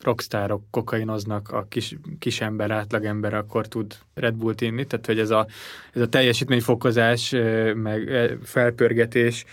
[0.02, 5.30] rockstárok kokainoznak, a kis, kis ember, átlagember akkor tud Red Bullt inni, tehát hogy ez
[5.30, 5.46] a,
[5.92, 7.30] ez a teljesítményfokozás,
[7.74, 9.44] meg felpörgetés,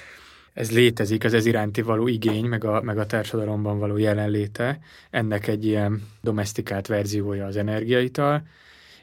[0.53, 4.79] ez létezik, az ez iránti való igény, meg a, meg a társadalomban való jelenléte,
[5.09, 8.43] ennek egy ilyen domestikált verziója az energiaital,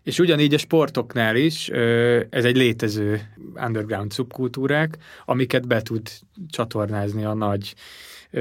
[0.02, 1.68] és ugyanígy a sportoknál is
[2.30, 3.20] ez egy létező
[3.54, 6.08] underground szubkultúrák, amiket be tud
[6.48, 7.74] csatornázni a nagy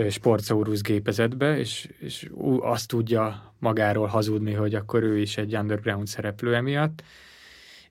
[0.10, 6.56] sportszaurusz gépezetbe, és, és azt tudja magáról hazudni, hogy akkor ő is egy underground szereplő
[6.56, 7.04] emiatt.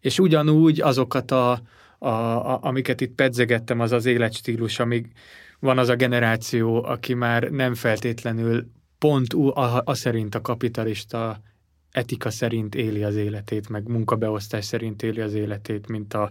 [0.01, 1.51] És ugyanúgy azokat a,
[1.99, 5.07] a, a, amiket itt pedzegettem, az az életstílus, amíg
[5.59, 8.67] van az a generáció, aki már nem feltétlenül
[8.99, 11.41] pont a, a szerint a kapitalista
[11.91, 16.31] etika szerint éli az életét, meg munkabeosztás szerint éli az életét, mint a,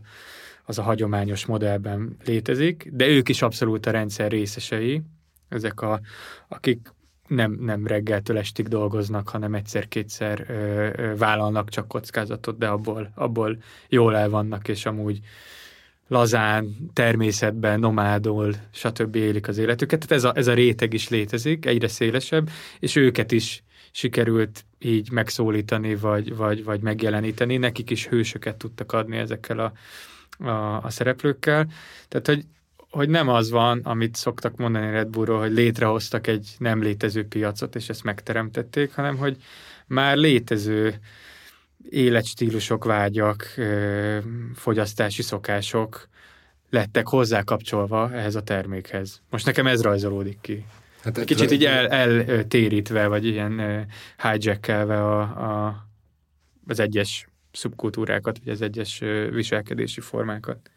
[0.65, 5.01] az a hagyományos modellben létezik, de ők is abszolút a rendszer részesei,
[5.49, 5.99] ezek a,
[6.47, 6.95] akik
[7.27, 10.53] nem, nem reggeltől estig dolgoznak, hanem egyszer-kétszer ö,
[11.01, 13.57] ö, vállalnak csak kockázatot, de abból, abból
[13.89, 15.19] jól el vannak, és amúgy
[16.07, 19.15] lazán, természetben, nomádol, stb.
[19.15, 20.07] élik az életüket.
[20.07, 25.11] Tehát ez a, ez a réteg is létezik, egyre szélesebb, és őket is sikerült így
[25.11, 27.57] megszólítani, vagy, vagy, vagy megjeleníteni.
[27.57, 29.71] Nekik is hősöket tudtak adni ezekkel a,
[30.47, 31.67] a, a szereplőkkel.
[32.07, 32.45] Tehát, hogy,
[32.97, 37.75] hogy nem az van, amit szoktak mondani Red Bullról, hogy létrehoztak egy nem létező piacot,
[37.75, 39.37] és ezt megteremtették, hanem hogy
[39.87, 40.99] már létező
[41.89, 43.53] életstílusok, vágyak,
[44.55, 46.07] fogyasztási szokások
[46.69, 49.21] lettek hozzá kapcsolva ehhez a termékhez.
[49.29, 50.65] Most nekem ez rajzolódik ki.
[51.03, 53.85] Hát Kicsit így el, eltérítve, vagy ilyen
[54.21, 55.87] hijackelve a, a,
[56.67, 60.69] az egyes szubkultúrákat, vagy az egyes viselkedési formákat.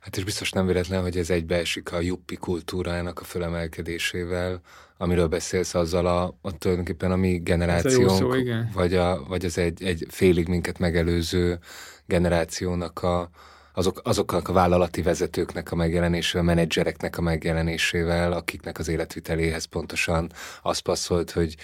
[0.00, 4.60] Hát és biztos nem véletlen, hogy ez egybeesik a juppi kultúrának a fölemelkedésével,
[4.96, 8.28] amiről beszélsz azzal a, a tulajdonképpen a mi generációnk, a szó,
[8.72, 11.58] vagy, a, vagy az egy, egy félig minket megelőző
[12.06, 13.30] generációnak a,
[13.74, 20.32] azok, azoknak a vállalati vezetőknek a megjelenésével, a menedzsereknek a megjelenésével, akiknek az életviteléhez pontosan
[20.62, 21.56] az passzolt, hogy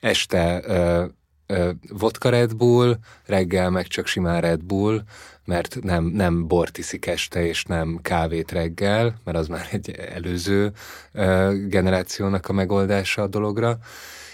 [0.00, 1.04] este ö,
[1.46, 5.02] ö, vodka Red Bull, reggel meg csak simán Red Bull,
[5.46, 10.72] mert nem, nem bort iszik este, és nem kávét reggel, mert az már egy előző
[11.66, 13.78] generációnak a megoldása a dologra,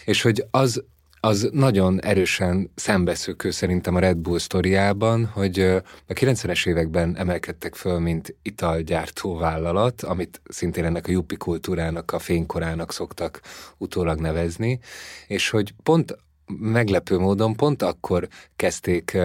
[0.04, 0.84] és hogy az,
[1.20, 5.60] az nagyon erősen szembeszökő szerintem a Red Bull sztoriában, hogy
[6.06, 12.18] a 90-es években emelkedtek föl, mint italgyártó vállalat, amit szintén ennek a juppi kultúrának, a
[12.18, 13.40] fénykorának szoktak
[13.78, 14.78] utólag nevezni,
[15.26, 16.16] és hogy pont
[16.58, 19.18] meglepő módon pont akkor kezdték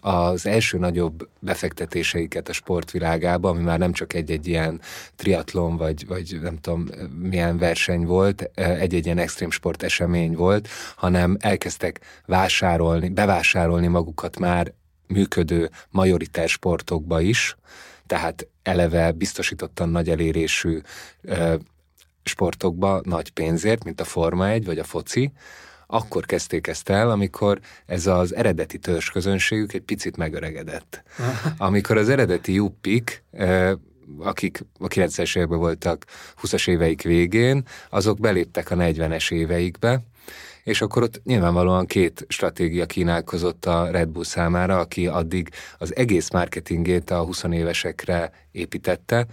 [0.00, 4.80] az első nagyobb befektetéseiket a sportvilágába, ami már nem csak egy-egy ilyen
[5.16, 6.88] triatlon, vagy, vagy nem tudom
[7.20, 14.72] milyen verseny volt, egy-egy ilyen extrém sport esemény volt, hanem elkezdtek vásárolni, bevásárolni magukat már
[15.06, 17.56] működő majoritás sportokba is,
[18.06, 20.80] tehát eleve biztosítottan nagy elérésű
[22.22, 25.32] sportokba nagy pénzért, mint a Forma 1 vagy a foci,
[25.90, 28.78] akkor kezdték ezt el, amikor ez az eredeti
[29.12, 31.02] közönségük egy picit megöregedett.
[31.58, 33.22] amikor az eredeti juppik,
[34.18, 36.04] akik a 90-es években voltak
[36.42, 40.00] 20-as éveik végén, azok beléptek a 40-es éveikbe,
[40.64, 45.48] és akkor ott nyilvánvalóan két stratégia kínálkozott a Red Bull számára, aki addig
[45.78, 49.26] az egész marketingét a 20 évesekre építette.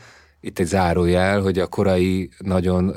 [0.46, 2.94] Itt egy zárójel, hogy a korai nagyon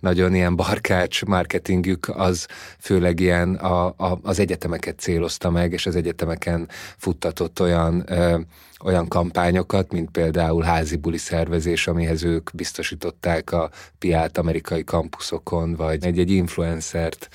[0.00, 2.46] nagyon ilyen barkács marketingük az
[2.78, 8.38] főleg ilyen a, a, az egyetemeket célozta meg, és az egyetemeken futtatott olyan ö,
[8.84, 16.04] olyan kampányokat, mint például házi buli szervezés, amihez ők biztosították a piát amerikai kampuszokon, vagy
[16.04, 17.28] egy-egy influencert,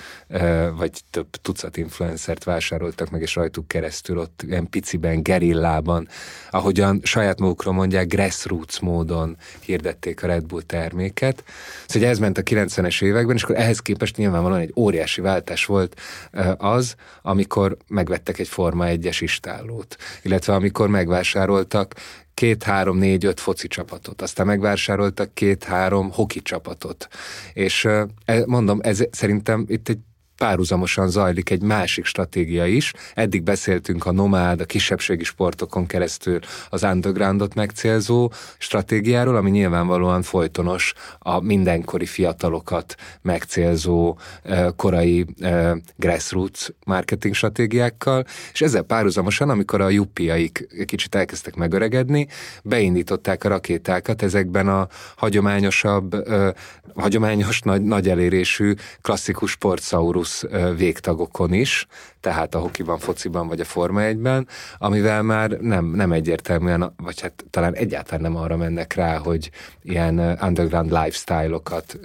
[0.78, 6.08] vagy több tucat influencert vásároltak meg, és rajtuk keresztül ott ilyen piciben, gerillában,
[6.50, 11.44] ahogyan saját magukról mondják, grassroots módon hirdették a Red Bull terméket.
[11.88, 16.02] Szóval ez ment a 90-es években, és akkor ehhez képest nyilvánvalóan egy óriási váltás volt
[16.58, 21.94] az, amikor megvettek egy Forma 1-es istállót, illetve amikor megvásárolták megvásároltak
[22.34, 27.08] két, három, négy, öt foci csapatot, aztán megvásároltak két, három hoki csapatot.
[27.54, 28.08] És e,
[28.46, 30.00] mondom, ez szerintem itt egy
[30.38, 32.94] párhuzamosan zajlik egy másik stratégia is.
[33.14, 40.94] Eddig beszéltünk a nomád, a kisebbségi sportokon keresztül az undergroundot megcélzó stratégiáról, ami nyilvánvalóan folytonos
[41.20, 44.18] a mindenkori fiatalokat megcélzó
[44.76, 45.26] korai
[45.96, 52.28] grassroots marketing stratégiákkal, és ezzel párhuzamosan, amikor a juppiaik kicsit elkezdtek megöregedni,
[52.64, 56.16] beindították a rakétákat ezekben a hagyományosabb,
[56.96, 60.46] hagyományos, nagy, nagy elérésű klasszikus sportsaurus plusz
[60.78, 61.88] végtagokon is,
[62.20, 64.48] tehát a hokiban, fociban vagy a Forma 1-ben,
[64.78, 69.52] amivel már nem, nem egyértelműen, vagy hát talán egyáltalán nem arra mennek rá, hogy
[69.82, 72.00] ilyen underground lifestyle-okat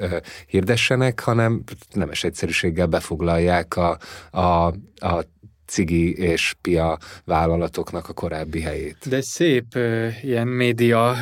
[0.47, 1.63] hirdessenek, hanem
[1.93, 3.99] nemes egyszerűséggel befoglalják a,
[4.31, 4.67] a,
[4.97, 5.25] a
[5.67, 9.09] cigi és pia vállalatoknak a korábbi helyét.
[9.09, 9.79] De szép
[10.23, 11.17] ilyen média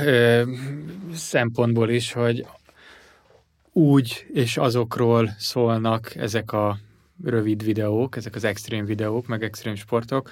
[1.15, 2.47] szempontból is, hogy
[3.73, 6.79] úgy és azokról szólnak ezek a
[7.25, 10.31] rövid videók, ezek az extrém videók, meg extrém sportok,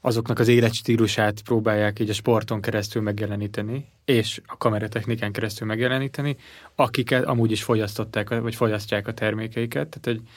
[0.00, 6.36] azoknak az életstílusát próbálják így a sporton keresztül megjeleníteni, és a kameratechnikán keresztül megjeleníteni,
[6.74, 9.88] akiket amúgy is fogyasztották, vagy fogyasztják a termékeiket.
[9.88, 10.28] Tehát egy,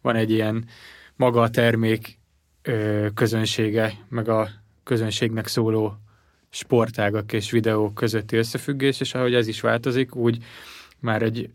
[0.00, 0.64] van egy ilyen
[1.16, 2.18] maga a termék
[2.62, 4.48] ö, közönsége, meg a
[4.82, 5.96] közönségnek szóló
[6.50, 10.44] sportágak és videók közötti összefüggés, és ahogy ez is változik, úgy
[10.98, 11.50] már egy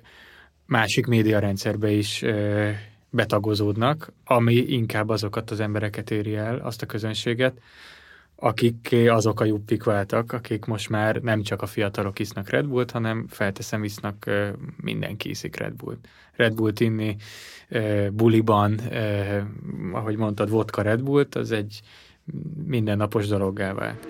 [0.66, 2.70] másik médiarendszerbe is ö,
[3.18, 7.60] betagozódnak, ami inkább azokat az embereket éri el, azt a közönséget,
[8.36, 12.92] akik azok a juppik váltak, akik most már nem csak a fiatalok isznak Red Bullt,
[12.92, 14.30] hanem felteszem isznak
[14.82, 16.08] mindenki iszik Red Bullt.
[16.36, 17.16] Red Bullt inni
[18.12, 18.80] buliban,
[19.92, 21.82] ahogy mondtad, vodka Red Bullt, az egy
[22.66, 24.08] mindennapos dologgá vált.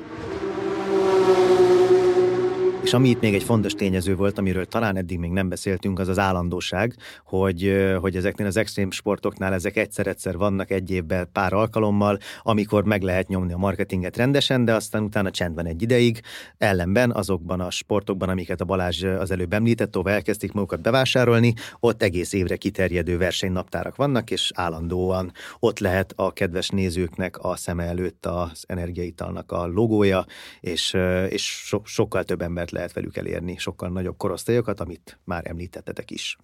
[2.88, 6.08] És ami itt még egy fontos tényező volt, amiről talán eddig még nem beszéltünk, az
[6.08, 12.18] az állandóság, hogy, hogy ezeknél az extrém sportoknál ezek egyszer-egyszer vannak egy évben pár alkalommal,
[12.42, 16.22] amikor meg lehet nyomni a marketinget rendesen, de aztán utána csend van egy ideig.
[16.58, 22.04] Ellenben azokban a sportokban, amiket a Balázs az előbb említett, tovább elkezdték magukat bevásárolni, ott
[22.04, 28.26] egész évre kiterjedő versenynaptárak vannak, és állandóan ott lehet a kedves nézőknek a szeme előtt
[28.26, 30.26] az energiaitalnak a logója,
[30.60, 30.98] és,
[31.30, 36.38] és so, sokkal több embert lehet velük elérni sokkal nagyobb korosztályokat, amit már említettetek is.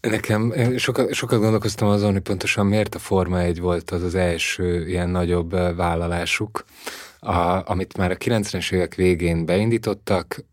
[0.00, 4.88] Nekem sokat, sokat gondolkoztam azon, hogy pontosan miért a Forma 1 volt az az első
[4.88, 6.64] ilyen nagyobb vállalásuk,
[7.20, 10.44] a, amit már a 90-es évek végén beindítottak,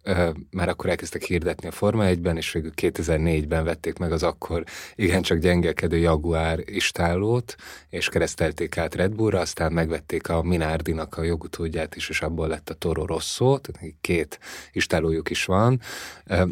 [0.51, 4.63] már akkor elkezdtek hirdetni a Forma 1-ben, és végül 2004-ben vették meg az akkor
[4.95, 7.55] igencsak gyengelkedő Jaguar istálót,
[7.89, 12.69] és keresztelték át Red Bullra, aztán megvették a Minardinak a jogutódját is, és abból lett
[12.69, 14.39] a Toro Rosso, tehát két
[14.71, 15.81] istálójuk is van.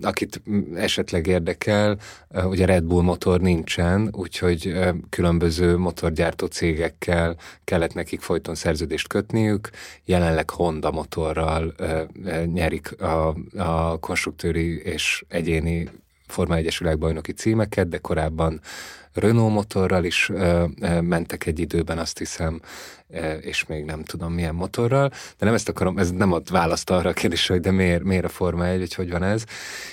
[0.01, 0.41] Akit
[0.75, 1.97] esetleg érdekel,
[2.33, 4.73] hogy a Red Bull motor nincsen, úgyhogy
[5.09, 9.69] különböző motorgyártó cégekkel kellett nekik folyton szerződést kötniük,
[10.05, 15.89] jelenleg Honda motorral ö, ö, nyerik a, a konstruktőri és egyéni
[16.27, 18.61] Forma 1-es világbajnoki címeket, de korábban
[19.13, 22.61] Renault motorral is ö, ö, mentek egy időben, azt hiszem,
[23.09, 26.89] ö, és még nem tudom milyen motorral, de nem ezt akarom, ez nem ad választ
[26.89, 29.43] arra a kérdésre, hogy de miért, miért a Forma 1, hogy hogy van ez.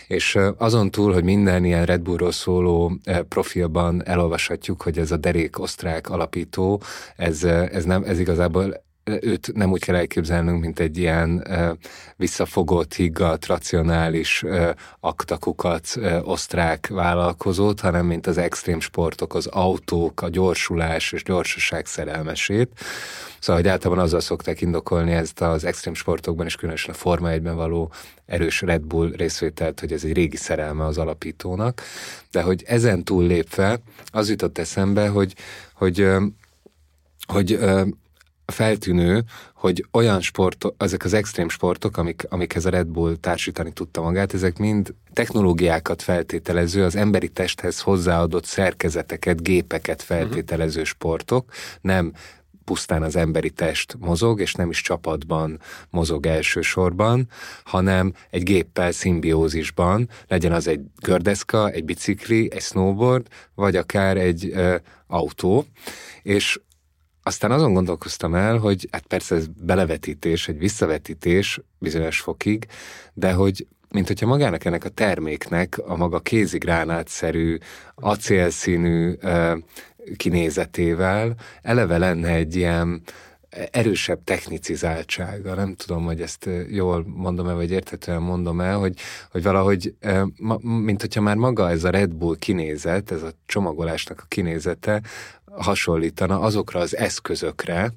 [0.06, 5.10] És ö, azon túl, hogy minden ilyen Red Bullról szóló ö, profilban elolvashatjuk, hogy ez
[5.10, 6.82] a derék osztrák alapító,
[7.16, 11.46] ez, ez, nem, ez igazából őt nem úgy kell elképzelnünk, mint egy ilyen
[12.16, 14.44] visszafogott, higgadt, racionális
[15.00, 22.70] aktakukat osztrák vállalkozót, hanem mint az extrém sportok, az autók, a gyorsulás és gyorsaság szerelmesét.
[23.38, 27.56] Szóval, hogy általában azzal szokták indokolni ezt az extrém sportokban, és különösen a Forma 1-ben
[27.56, 27.92] való
[28.26, 31.82] erős Red Bull részvételt, hogy ez egy régi szerelme az alapítónak.
[32.30, 33.80] De hogy ezen túl lépve,
[34.10, 35.34] az jutott eszembe, hogy,
[35.74, 36.06] hogy
[37.26, 37.58] hogy
[38.52, 39.24] feltűnő,
[39.54, 44.34] hogy olyan sport, ezek az extrém sportok, amik, amikhez a Red Bull társítani tudta magát,
[44.34, 52.12] ezek mind technológiákat feltételező, az emberi testhez hozzáadott szerkezeteket, gépeket feltételező sportok, nem
[52.64, 57.28] pusztán az emberi test mozog, és nem is csapatban mozog elsősorban,
[57.64, 64.50] hanem egy géppel szimbiózisban, legyen az egy gördeszka, egy bicikli, egy snowboard, vagy akár egy
[64.54, 64.76] ö,
[65.06, 65.66] autó,
[66.22, 66.60] és
[67.22, 72.66] aztán azon gondolkoztam el, hogy hát persze ez belevetítés, egy visszavetítés bizonyos fokig,
[73.14, 77.58] de hogy mint hogyha magának ennek a terméknek a maga kézigránátszerű,
[77.94, 79.58] acélszínű uh,
[80.16, 83.02] kinézetével eleve lenne egy ilyen
[83.70, 85.54] erősebb technicizáltsága.
[85.54, 88.98] Nem tudom, hogy ezt jól mondom-e, vagy érthetően mondom el, hogy,
[89.30, 89.94] hogy valahogy,
[90.60, 95.02] mint hogyha már maga ez a Red Bull kinézet, ez a csomagolásnak a kinézete,
[95.56, 97.92] hasonlítana azokra az eszközökre,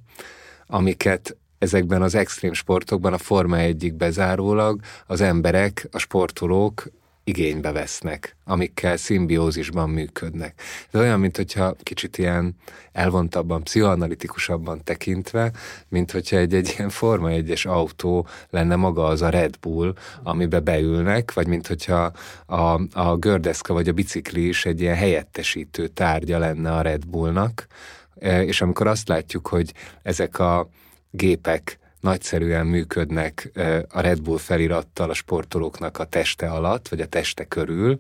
[0.67, 6.87] amiket ezekben az extrém sportokban a Forma egyik bezárólag az emberek, a sportolók
[7.27, 10.61] igénybe vesznek, amikkel szimbiózisban működnek.
[10.91, 12.55] Ez olyan, mint hogyha kicsit ilyen
[12.91, 15.51] elvontabban, pszichoanalitikusabban tekintve,
[15.89, 20.59] mint hogyha egy, egy ilyen Forma egyes autó lenne maga az a Red Bull, amibe
[20.59, 22.11] beülnek, vagy mint hogyha
[22.45, 27.67] a, a gördeszka vagy a bicikli is egy ilyen helyettesítő tárgya lenne a Red Bullnak,
[28.19, 29.73] e, és amikor azt látjuk, hogy
[30.03, 30.69] ezek a
[31.11, 33.51] gépek nagyszerűen működnek
[33.89, 37.99] a Red Bull felirattal a sportolóknak a teste alatt, vagy a teste körül,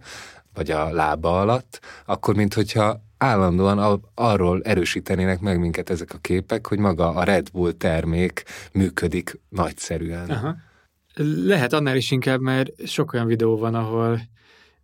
[0.53, 6.79] vagy a lába alatt, akkor minthogyha állandóan arról erősítenének meg minket ezek a képek, hogy
[6.79, 10.29] maga a Red Bull termék működik nagyszerűen.
[10.29, 10.55] Aha.
[11.45, 14.19] Lehet annál is inkább, mert sok olyan videó van, ahol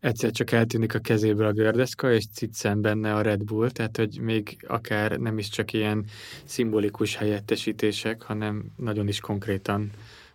[0.01, 4.19] egyszer csak eltűnik a kezéből a gördeszka, és ciccen benne a Red Bull, tehát hogy
[4.21, 6.05] még akár nem is csak ilyen
[6.43, 9.89] szimbolikus helyettesítések, hanem nagyon is konkrétan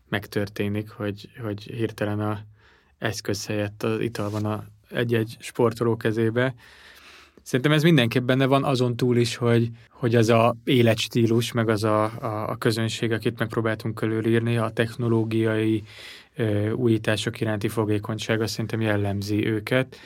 [0.09, 2.41] megtörténik, hogy, hogy hirtelen a
[2.99, 6.55] eszköz helyett az ital van a egy-egy sportoló kezébe.
[7.43, 11.85] Szerintem ez mindenképp benne van, azon túl is, hogy, hogy az a életstílus, meg az
[11.85, 15.83] a, a, a közönség, akit megpróbáltunk körülírni, a technológiai
[16.74, 19.97] újítások iránti fogékonyság, azt szerintem jellemzi őket,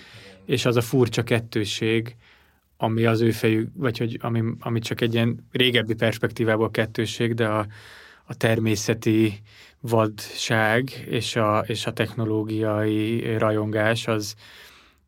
[0.44, 2.16] és az a furcsa kettőség,
[2.76, 7.46] ami az ő fejük, vagy hogy ami, ami csak egy ilyen régebbi perspektívából kettőség, de
[7.46, 7.66] a,
[8.24, 9.40] a természeti
[9.80, 14.34] vadság és a, és a technológiai rajongás az,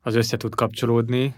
[0.00, 1.34] az össze tud kapcsolódni,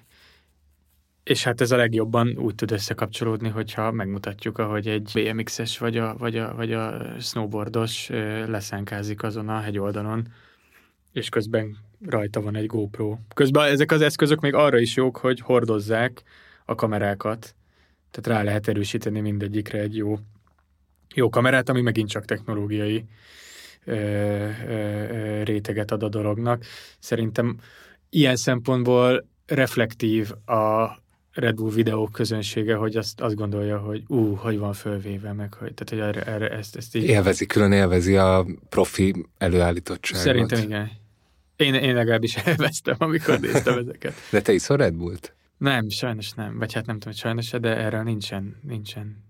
[1.24, 6.16] és hát ez a legjobban úgy tud összekapcsolódni, hogyha megmutatjuk, ahogy egy BMX-es vagy a,
[6.18, 8.08] vagy a, vagy a snowboardos
[8.46, 10.26] leszánkázik azon a hegyoldalon,
[11.12, 13.18] és közben rajta van egy GoPro.
[13.34, 16.22] Közben ezek az eszközök még arra is jók, hogy hordozzák
[16.64, 17.54] a kamerákat,
[18.10, 20.18] tehát rá lehet erősíteni mindegyikre egy jó,
[21.14, 23.04] jó kamerát, ami megint csak technológiai
[23.84, 23.94] ö,
[24.68, 26.64] ö, réteget ad a dolognak.
[26.98, 27.58] Szerintem
[28.10, 31.02] ilyen szempontból reflektív a
[31.34, 35.74] Red Bull videók közönsége, hogy azt, azt gondolja, hogy ú, hogy van fölvéve, meg hogy,
[35.74, 37.02] tehát, hogy erre, erre ezt, ezt így...
[37.02, 40.24] Élvezi, külön élvezi a profi előállítottságot.
[40.24, 40.90] Szerintem igen.
[41.56, 44.14] Én, én legalábbis elvesztem, amikor néztem ezeket.
[44.30, 45.34] De te iszol Red Bullt?
[45.58, 46.58] Nem, sajnos nem.
[46.58, 49.24] Vagy hát nem tudom, hogy sajnos, de erre nincsen, nincsen.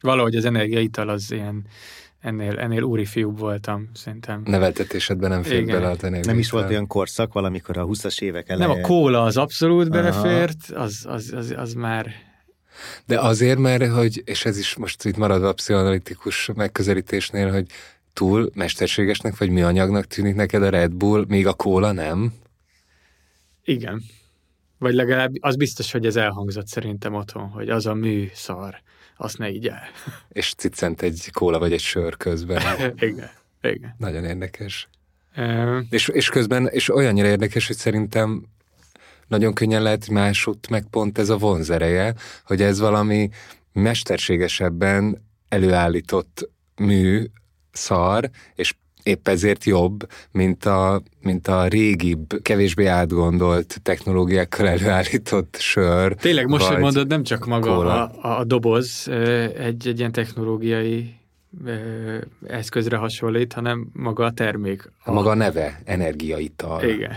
[0.00, 1.66] Valahogy az energiaital az ilyen
[2.24, 4.42] ennél, ennél úri fiúbb voltam, szerintem.
[4.44, 8.48] Neveltetésedben nem fér bele a te Nem is volt olyan korszak valamikor a 20-as évek
[8.48, 8.66] eleje.
[8.66, 12.06] Nem, a kóla az abszolút belefért, az, az, az, az már...
[13.06, 17.66] De azért, mert, hogy, és ez is most itt marad a pszichoanalitikus megközelítésnél, hogy
[18.12, 22.32] túl mesterségesnek vagy műanyagnak tűnik neked a Red Bull, még a kóla nem?
[23.64, 24.02] Igen.
[24.78, 28.82] Vagy legalább az biztos, hogy ez elhangzott szerintem otthon, hogy az a mű szar
[29.16, 29.82] azt ne így el.
[30.28, 32.62] És ciccent egy kóla vagy egy sör közben.
[32.96, 33.30] igen,
[33.62, 33.94] igen.
[33.98, 34.88] Nagyon érdekes.
[35.36, 38.44] Um, és, és közben, és olyannyira érdekes, hogy szerintem
[39.28, 43.30] nagyon könnyen lehet másút meg pont ez a vonzereje, hogy ez valami
[43.72, 47.24] mesterségesebben előállított mű,
[47.72, 48.74] szar, és
[49.04, 56.14] épp ezért jobb, mint a, mint a régibb, kevésbé átgondolt technológiákkal előállított sör.
[56.14, 59.08] Tényleg most, hogy mondod, nem csak maga a, a doboz
[59.58, 61.14] egy, egy ilyen technológiai
[62.46, 64.90] eszközre hasonlít, hanem maga a termék.
[65.04, 65.12] A...
[65.12, 66.82] Maga a neve, energiaital.
[66.88, 67.12] Igen.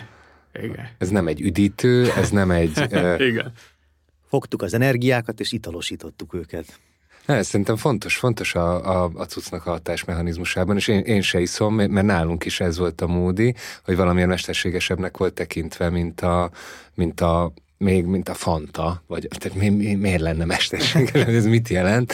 [0.64, 0.88] Igen.
[0.98, 2.78] Ez nem egy üdítő, ez nem egy...
[3.30, 3.52] Igen.
[4.30, 6.80] Fogtuk az energiákat, és italosítottuk őket.
[7.28, 11.76] Ne, szerintem fontos, fontos a, a, a cuccnak a hatásmechanizmusában, és én, én se iszom,
[11.76, 16.50] mert nálunk is ez volt a módi, hogy valamilyen mesterségesebbnek volt tekintve, mint a,
[16.94, 21.70] mint a még mint a Fanta, vagy tehát mi, mi, miért lenne mesterséges, ez mit
[21.70, 22.14] jelent,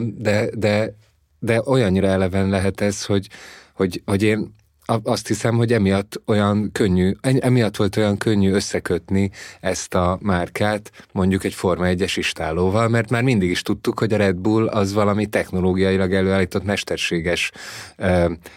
[0.00, 0.94] de, de,
[1.38, 3.28] de olyannyira eleven lehet ez, hogy,
[3.72, 4.54] hogy, hogy én
[5.02, 9.30] azt hiszem, hogy emiatt olyan könnyű, emiatt volt olyan könnyű összekötni
[9.60, 14.16] ezt a márkát mondjuk egy Forma 1-es istálóval, mert már mindig is tudtuk, hogy a
[14.16, 17.50] Red Bull az valami technológiailag előállított mesterséges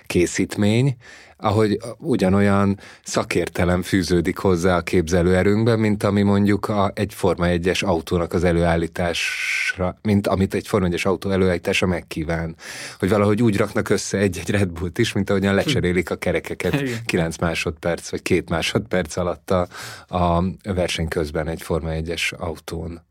[0.05, 0.95] készítmény,
[1.41, 8.33] ahogy ugyanolyan szakértelem fűződik hozzá a képzelőerőnkben, mint ami mondjuk a, egy Forma 1-es autónak
[8.33, 12.55] az előállításra, mint amit egy Forma 1-es autó előállítása megkíván.
[12.99, 17.37] Hogy valahogy úgy raknak össze egy-egy Red Bullt is, mint ahogyan lecserélik a kerekeket 9
[17.37, 19.67] másodperc vagy 2 másodperc alatt a,
[20.07, 23.01] a verseny közben egy Forma 1-es autón.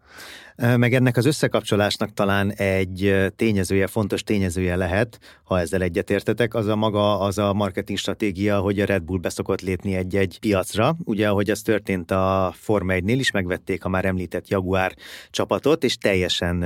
[0.60, 6.76] Meg ennek az összekapcsolásnak talán egy tényezője, fontos tényezője lehet, ha ezzel egyetértetek, az a
[6.76, 10.96] maga, az a marketing stratégia, hogy a Red Bull beszokott lépni egy-egy piacra.
[11.04, 14.94] Ugye, ahogy az történt a Forma 1-nél is, megvették a már említett Jaguar
[15.30, 16.64] csapatot, és teljesen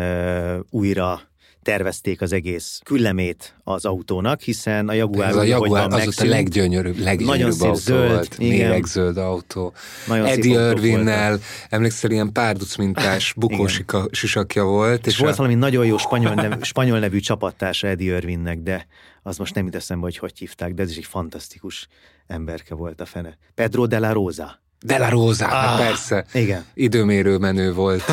[0.71, 1.21] újra
[1.65, 5.27] tervezték az egész küllemét az autónak, hiszen a Jaguar...
[5.27, 9.73] Ez a Jaguar az ott a leggyönyörűbb, leggyönyörűbb nagyon autó zöld, volt, méregzöld autó.
[10.07, 11.39] Nagyon Eddie Irvinnel,
[11.69, 15.07] emlékszel, ilyen párducmintás bukósisakja volt.
[15.07, 15.37] És, és volt a...
[15.37, 18.87] valami nagyon jó spanyol, nev, spanyol nevű csapattársa Eddie Irvinnek, de
[19.23, 21.89] az most nem jut eszembe, hogy hogy hívták, de ez is egy fantasztikus
[22.27, 23.39] emberke volt a fene.
[23.55, 24.63] Pedro de la Rosa.
[24.81, 26.25] De la Rosa, hát ah, persze.
[26.33, 26.65] Igen.
[26.75, 28.05] Időmérő menő volt.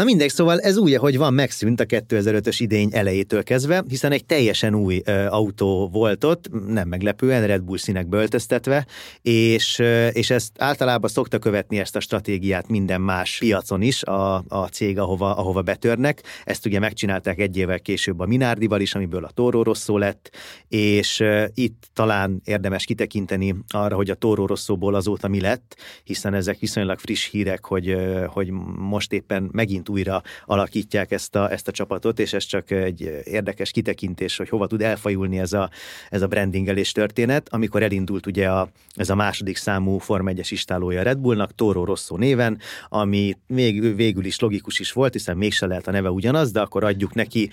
[0.00, 4.24] Na mindegy, szóval ez úgy, hogy van, megszűnt a 2005-ös idény elejétől kezdve, hiszen egy
[4.24, 8.86] teljesen új ö, autó volt ott, nem meglepően, Red Bull színekbe öltöztetve,
[9.22, 14.44] és, ö, és ezt általában szokta követni ezt a stratégiát minden más piacon is a,
[14.48, 16.22] a cég, ahova, ahova betörnek.
[16.44, 20.30] Ezt ugye megcsinálták egy évvel később a Minardival is, amiből a Toro Rosso lett,
[20.68, 26.34] és ö, itt talán érdemes kitekinteni arra, hogy a Toro Rosszóból azóta mi lett, hiszen
[26.34, 27.96] ezek viszonylag friss hírek, hogy,
[28.26, 33.22] hogy most éppen megint újra alakítják ezt a, ezt a csapatot, és ez csak egy
[33.24, 35.70] érdekes kitekintés, hogy hova tud elfajulni ez a,
[36.10, 41.02] ez a brandingelés történet, amikor elindult ugye a, ez a második számú Form 1-es istálója
[41.02, 45.86] Red Bullnak, Toro Rosso néven, ami még, végül is logikus is volt, hiszen mégse lehet
[45.86, 47.50] a neve ugyanaz, de akkor adjuk neki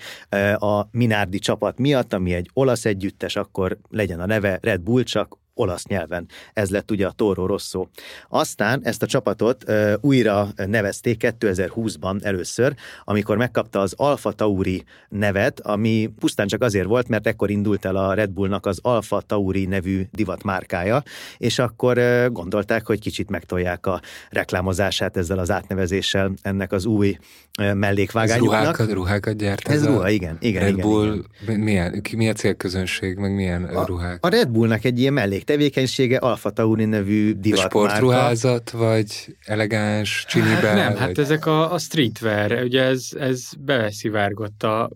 [0.56, 5.38] a Minardi csapat miatt, ami egy olasz együttes, akkor legyen a neve Red Bull, csak
[5.58, 6.26] olasz nyelven.
[6.52, 7.86] Ez lett ugye a Toro Rosso.
[8.28, 15.60] Aztán ezt a csapatot uh, újra nevezték 2020-ban először, amikor megkapta az Alfa Tauri nevet,
[15.60, 19.64] ami pusztán csak azért volt, mert ekkor indult el a Red Bullnak az Alfa Tauri
[19.64, 21.02] nevű divatmárkája,
[21.36, 24.00] és akkor uh, gondolták, hogy kicsit megtolják a
[24.30, 27.16] reklámozását ezzel az átnevezéssel ennek az új
[27.60, 28.54] uh, mellékvágányuknak.
[28.54, 29.68] Ez ruhákat, ruhákat gyárt?
[29.68, 30.36] Ez, ez ruha, igen.
[30.40, 31.60] igen Red igen, Bull, igen.
[31.60, 34.24] Milyen, milyen célközönség, meg milyen a, ruhák?
[34.24, 37.78] A Red Bullnak egy ilyen mellék tevékenysége Alfa Tauri nevű divatmárka.
[37.78, 40.74] Sportruházat, vagy elegáns, csinibe?
[40.74, 40.98] Nem, vagy...
[40.98, 44.90] hát ezek a, a streetwear, ugye ez, ez beszivárgott a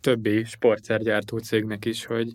[0.00, 2.32] többi sportszergyártó cégnek is, hogy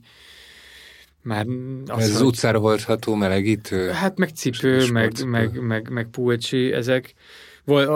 [1.22, 1.45] már
[1.86, 3.89] az, Ez az utcára hordható melegítő?
[3.89, 7.13] Hát meg cipő, meg, meg, meg, meg pulcsi, ezek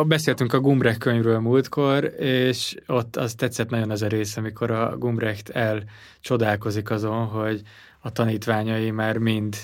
[0.08, 4.98] Beszéltünk a Gumbrecht könyvről múltkor, és ott az tetszett nagyon az a rész, amikor a
[4.98, 7.62] Gumbrecht elcsodálkozik azon, hogy
[8.06, 9.56] a tanítványai már mind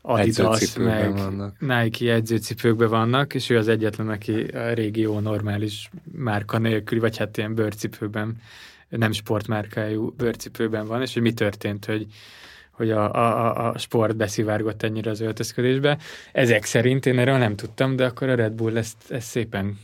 [0.00, 1.60] Adidas, meg vannak.
[1.60, 7.36] Nike edzőcipőkben vannak, és ő az egyetlen, aki a régió normális márka nélküli, vagy hát
[7.36, 8.36] ilyen bőrcipőben,
[8.88, 12.06] nem sportmárkájú bőrcipőben van, és hogy mi történt, hogy
[12.70, 15.98] hogy a, a, a sport beszivárgott ennyire az öltözködésbe.
[16.32, 19.78] Ezek szerint én erről nem tudtam, de akkor a Red Bull ezt, ezt szépen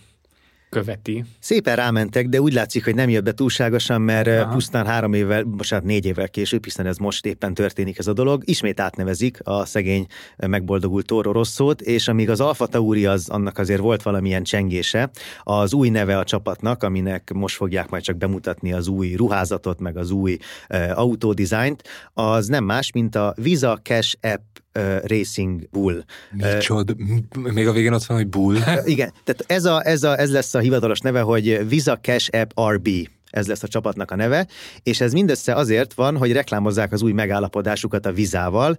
[0.74, 1.24] követi.
[1.38, 4.52] Szépen rámentek, de úgy látszik, hogy nem jött be túlságosan, mert Aha.
[4.52, 8.42] pusztán három évvel, bocsánat, négy évvel később, hiszen ez most éppen történik ez a dolog,
[8.44, 10.06] ismét átnevezik a szegény
[10.36, 15.10] megboldogult Toro Rosszót, és amíg az Alfa Tauri az, annak azért volt valamilyen csengése,
[15.42, 19.96] az új neve a csapatnak, aminek most fogják majd csak bemutatni az új ruházatot, meg
[19.96, 20.36] az új
[20.68, 26.04] uh, autódizájnt, az nem más, mint a Visa Cash App uh, Racing Bull.
[26.30, 28.56] Micsod, uh, még a végén ott van, hogy Bull.
[28.84, 32.50] igen, tehát ez, a, ez, a, ez lesz a hivatalos neve, hogy Visa Cash App
[32.74, 32.88] RB
[33.34, 34.46] ez lesz a csapatnak a neve,
[34.82, 38.76] és ez mindössze azért van, hogy reklámozzák az új megállapodásukat a Vizával,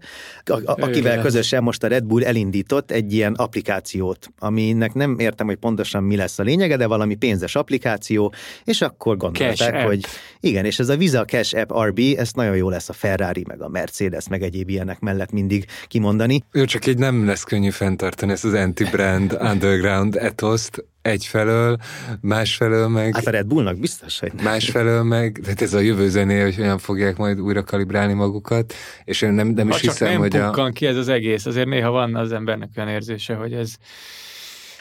[0.65, 6.03] akivel közösen most a Red Bull elindított egy ilyen applikációt, aminek nem értem, hogy pontosan
[6.03, 8.33] mi lesz a lényege, de valami pénzes applikáció,
[8.63, 10.05] és akkor gondolták, hogy
[10.39, 13.61] igen, és ez a Visa Cash App RB, ez nagyon jó lesz a Ferrari, meg
[13.61, 16.43] a Mercedes, meg egyéb ilyenek mellett mindig kimondani.
[16.51, 21.77] Ő csak így nem lesz könnyű fenntartani ezt az anti-brand underground etoszt, egyfelől,
[22.21, 23.15] másfelől meg...
[23.15, 24.43] Hát a Red Bullnak biztos, hogy nem.
[24.43, 29.21] Másfelől meg, tehát ez a jövő zené, hogy olyan fogják majd újra kalibrálni magukat, és
[29.21, 30.69] én nem, nem is hiszem, nem hogy a...
[30.73, 33.75] ki ez az egész, azért néha van az embernek olyan érzése, hogy ez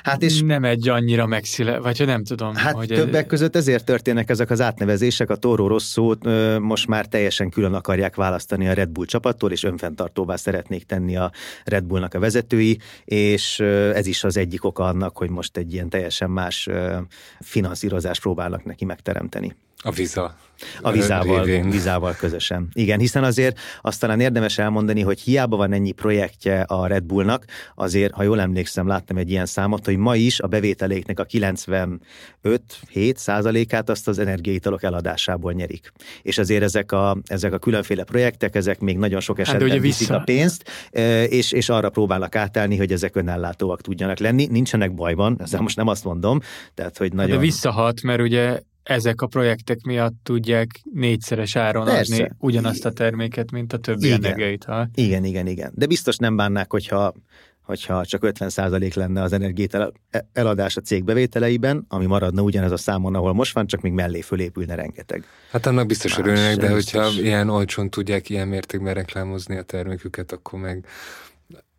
[0.04, 2.54] Hát és nem egy annyira megszile, vagy nem tudom.
[2.54, 3.28] Hát hogy többek ez...
[3.28, 6.14] között ezért történnek ezek az átnevezések, a Toro Rosso
[6.58, 11.32] most már teljesen külön akarják választani a Red Bull csapattól, és önfenntartóvá szeretnék tenni a
[11.64, 13.60] Red Bullnak a vezetői, és
[13.94, 16.68] ez is az egyik oka annak, hogy most egy ilyen teljesen más
[17.40, 19.56] finanszírozást próbálnak neki megteremteni.
[19.82, 20.36] A Visa.
[20.82, 22.68] A vizával, vizával közösen.
[22.72, 27.44] Igen, hiszen azért azt talán érdemes elmondani, hogy hiába van ennyi projektje a Red Bullnak,
[27.74, 33.14] azért, ha jól emlékszem, láttam egy ilyen számot, hogy ma is a bevételéknek a 95-7
[33.14, 35.92] százalékát azt az energiaitalok eladásából nyerik.
[36.22, 39.80] És azért ezek a, ezek a különféle projektek, ezek még nagyon sok hát, esetben hát,
[39.80, 40.70] viszik a pénzt,
[41.28, 44.46] és, és arra próbálnak átállni, hogy ezek önellátóak tudjanak lenni.
[44.46, 46.40] Nincsenek bajban, ezzel most nem azt mondom.
[46.74, 47.36] Tehát, hogy nagyon...
[47.36, 52.14] De visszahat, mert ugye ezek a projektek miatt tudják négyszeres áron Persze.
[52.14, 54.24] adni ugyanazt a terméket, mint a többi igen.
[54.24, 54.88] energiaital.
[54.94, 55.72] Igen, igen, igen.
[55.74, 57.14] De biztos nem bánnák, hogyha
[57.64, 59.92] hogyha csak 50% lenne az energiát
[60.32, 64.20] eladás a cég bevételeiben, ami maradna ugyanez a számon, ahol most van, csak még mellé
[64.20, 65.24] fölépülne rengeteg.
[65.50, 67.24] Hát annak biztos örülnek, de hogyha biztos.
[67.24, 70.86] ilyen olcsón tudják ilyen mértékben reklámozni a terméküket, akkor meg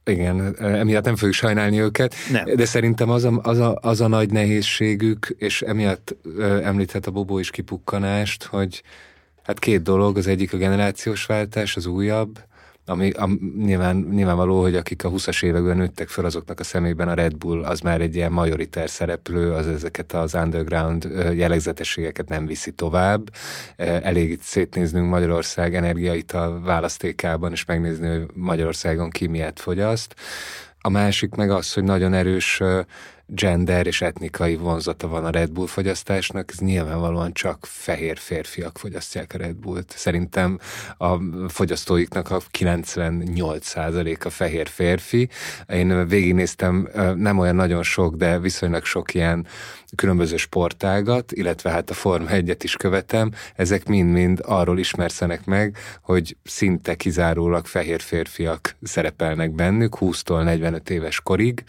[0.06, 2.56] igen, emiatt nem fogjuk sajnálni őket, nem.
[2.56, 6.16] de szerintem az a, az, a, az a nagy nehézségük, és emiatt
[6.64, 8.84] említhet a Bobó is kipukkanást, hogy
[9.44, 12.40] hát két dolog, az egyik a generációs váltás, az újabb,
[12.86, 17.14] ami a, nyilván, nyilvánvaló, hogy akik a 20-as években nőttek fel, azoknak a szemében a
[17.14, 22.72] Red Bull az már egy ilyen majoriter szereplő, az ezeket az underground jellegzetességeket nem viszi
[22.72, 23.30] tovább.
[23.76, 30.16] Elég itt szétnéznünk Magyarország energiaital választékában, és megnézni, hogy Magyarországon ki miért fogyaszt.
[30.80, 32.62] A másik meg az, hogy nagyon erős
[33.28, 39.34] gender és etnikai vonzata van a Red Bull fogyasztásnak, ez nyilvánvalóan csak fehér férfiak fogyasztják
[39.34, 39.94] a Red Bullt.
[39.96, 40.60] Szerintem
[40.98, 41.18] a
[41.48, 45.30] fogyasztóiknak a 98% a fehér férfi.
[45.68, 49.48] Én végignéztem nem olyan nagyon sok, de viszonylag sok ilyen
[49.96, 56.38] különböző sportágat, illetve hát a Forma 1-et is követem, ezek mind-mind arról ismerszenek meg, hogy
[56.44, 61.64] szinte kizárólag fehér férfiak szerepelnek bennük 20-tól 45 éves korig,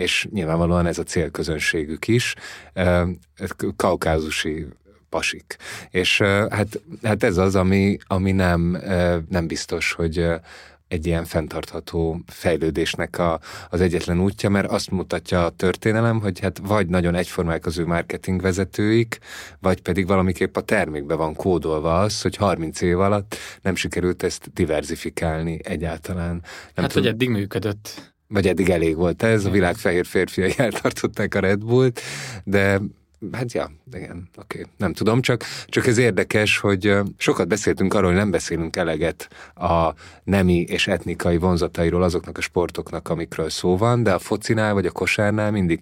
[0.00, 2.34] és nyilvánvalóan ez a célközönségük is,
[3.76, 4.66] kaukázusi
[5.08, 5.56] pasik.
[5.90, 6.20] És
[6.50, 8.82] hát, hát ez az, ami, ami nem,
[9.28, 10.26] nem biztos, hogy
[10.88, 13.40] egy ilyen fenntartható fejlődésnek a,
[13.70, 17.86] az egyetlen útja, mert azt mutatja a történelem, hogy hát vagy nagyon egyformák az ő
[17.86, 19.18] marketing vezetőik,
[19.58, 24.50] vagy pedig valamiképp a termékbe van kódolva az, hogy 30 év alatt nem sikerült ezt
[24.52, 26.30] diversifikálni egyáltalán.
[26.30, 26.42] Nem
[26.74, 31.34] hát, tudom, hogy eddig működött vagy eddig elég volt ez, a világ fehér férfiai eltartották
[31.34, 32.00] a Red Bullt,
[32.44, 32.80] de
[33.32, 34.72] Hát ja, igen, oké, okay.
[34.76, 39.94] nem tudom, csak, csak ez érdekes, hogy sokat beszéltünk arról, hogy nem beszélünk eleget a
[40.24, 44.90] nemi és etnikai vonzatairól azoknak a sportoknak, amikről szó van, de a focinál vagy a
[44.90, 45.80] kosárnál mindig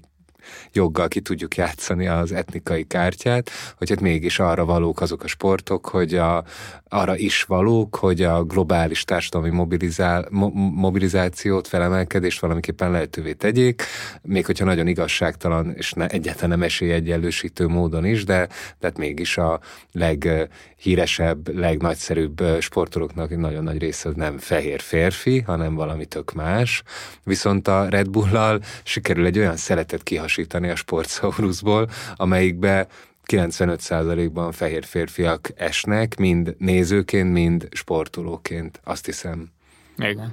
[0.73, 5.87] joggal ki tudjuk játszani az etnikai kártyát, hogy hát mégis arra valók azok a sportok,
[5.87, 6.45] hogy a,
[6.89, 13.83] arra is valók, hogy a globális társadalmi mobilizál, mo, mobilizációt, felemelkedést valamiképpen lehetővé tegyék,
[14.23, 18.47] még hogyha nagyon igazságtalan és ne, egyáltalán nem esélyegyenlősítő módon is, de,
[18.79, 19.61] de hát mégis a
[19.93, 26.83] leghíresebb, legnagyszerűbb sportolóknak nagyon nagy része nem fehér férfi, hanem valami tök más.
[27.25, 32.87] Viszont a Red Bull-lal sikerül egy olyan szeletet kihasítani a sportszauruszból, amelyikbe
[33.27, 39.49] 95%-ban fehér férfiak esnek, mind nézőként, mind sportolóként, azt hiszem.
[39.97, 40.33] Igen.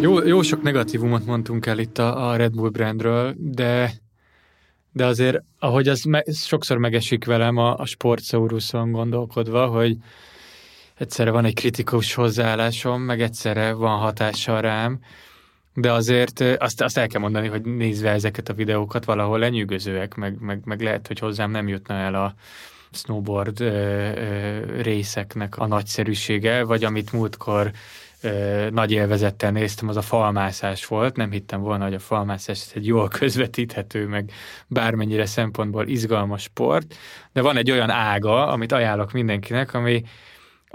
[0.00, 4.02] Jó, jó sok negatívumot mondtunk el itt a, a Red Bull brandről, de
[4.94, 9.96] de azért, ahogy az me, sokszor megesik velem a, a sportszauruszon gondolkodva, hogy
[10.98, 14.98] egyszerre van egy kritikus hozzáállásom, meg egyszerre van hatással rám,
[15.74, 20.36] de azért azt, azt el kell mondani, hogy nézve ezeket a videókat valahol lenyűgözőek, meg,
[20.40, 22.34] meg, meg lehet, hogy hozzám nem jutna el a
[22.92, 27.70] snowboard ö, ö, részeknek a nagyszerűsége, vagy amit múltkor
[28.20, 31.16] ö, nagy élvezettel néztem, az a falmászás volt.
[31.16, 34.30] Nem hittem volna, hogy a falmászás egy jól közvetíthető, meg
[34.66, 36.94] bármennyire szempontból izgalmas sport,
[37.32, 40.04] de van egy olyan ága, amit ajánlok mindenkinek, ami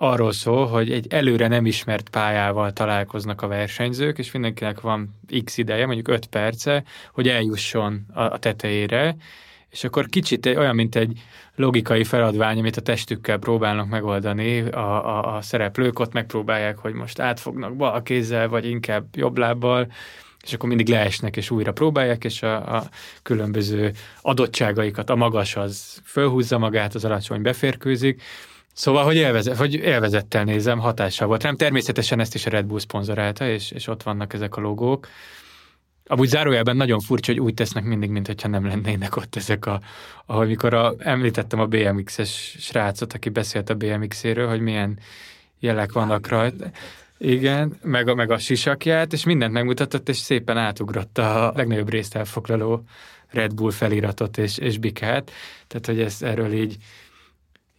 [0.02, 5.58] arról szól, hogy egy előre nem ismert pályával találkoznak a versenyzők, és mindenkinek van x
[5.58, 9.16] ideje, mondjuk 5 perce, hogy eljusson a, tetejére,
[9.70, 11.22] és akkor kicsit olyan, mint egy
[11.56, 17.20] logikai feladvány, amit a testükkel próbálnak megoldani a, a, a szereplők, ott megpróbálják, hogy most
[17.20, 19.91] átfognak bal kézzel, vagy inkább jobb lábbal,
[20.43, 22.84] és akkor mindig leesnek, és újra próbálják, és a, a
[23.24, 23.91] különböző
[24.22, 28.22] adottságaikat, a magas az fölhúzza magát, az alacsony beférkőzik,
[28.80, 31.56] Szóval, hogy, élvezet, hogy élvezettel nézem, hatással volt rám.
[31.56, 35.08] Természetesen ezt is a Red Bull szponzorálta, és, és ott vannak ezek a logók.
[36.06, 39.82] Amúgy zárójelben nagyon furcsa, hogy úgy tesznek mindig, mintha nem lennének ott ezek a,
[40.26, 45.00] ahogy mikor a, említettem a BMX-es srácot, aki beszélt a BMX-éről, hogy milyen
[45.60, 46.70] jelek vannak rajta.
[47.18, 52.16] Igen, meg a, meg a sisakját, és mindent megmutatott, és szépen átugrotta a legnagyobb részt
[52.16, 52.84] elfoglaló
[53.28, 55.32] Red Bull feliratot és, és bikát.
[55.68, 56.78] Tehát, hogy ez erről így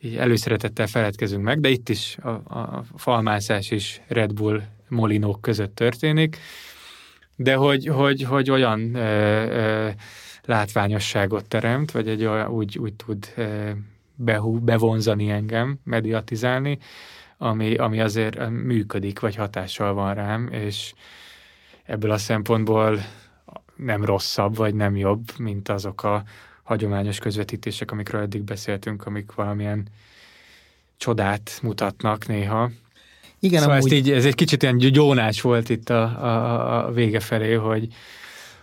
[0.03, 5.75] így előszeretettel feledkezünk meg, de itt is a, a falmászás is Red Bull molinók között
[5.75, 6.39] történik,
[7.37, 9.01] de hogy, hogy, hogy olyan ö,
[9.47, 9.89] ö,
[10.45, 13.71] látványosságot teremt, vagy egy olyan, úgy, úgy tud ö,
[14.15, 16.79] behú, bevonzani engem, mediatizálni,
[17.39, 20.93] ami, ami azért működik, vagy hatással van rám, és
[21.85, 22.99] ebből a szempontból
[23.77, 26.23] nem rosszabb, vagy nem jobb, mint azok a
[26.71, 29.87] hagyományos közvetítések, amikről eddig beszéltünk, amik valamilyen
[30.97, 32.71] csodát mutatnak néha.
[33.39, 33.93] Igen, szóval amúgy...
[33.93, 37.89] így, ez egy kicsit ilyen gyónás volt itt a, a, a vége felé, hogy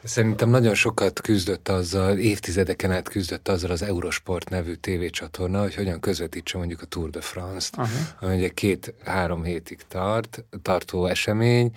[0.03, 5.99] Szerintem nagyon sokat küzdött azzal, évtizedeken át küzdött azzal az Eurosport nevű tévécsatorna, hogy hogyan
[5.99, 7.97] közvetítse mondjuk a Tour de France-t, uh-huh.
[8.20, 11.72] ami ugye két-három hétig tart, tartó esemény,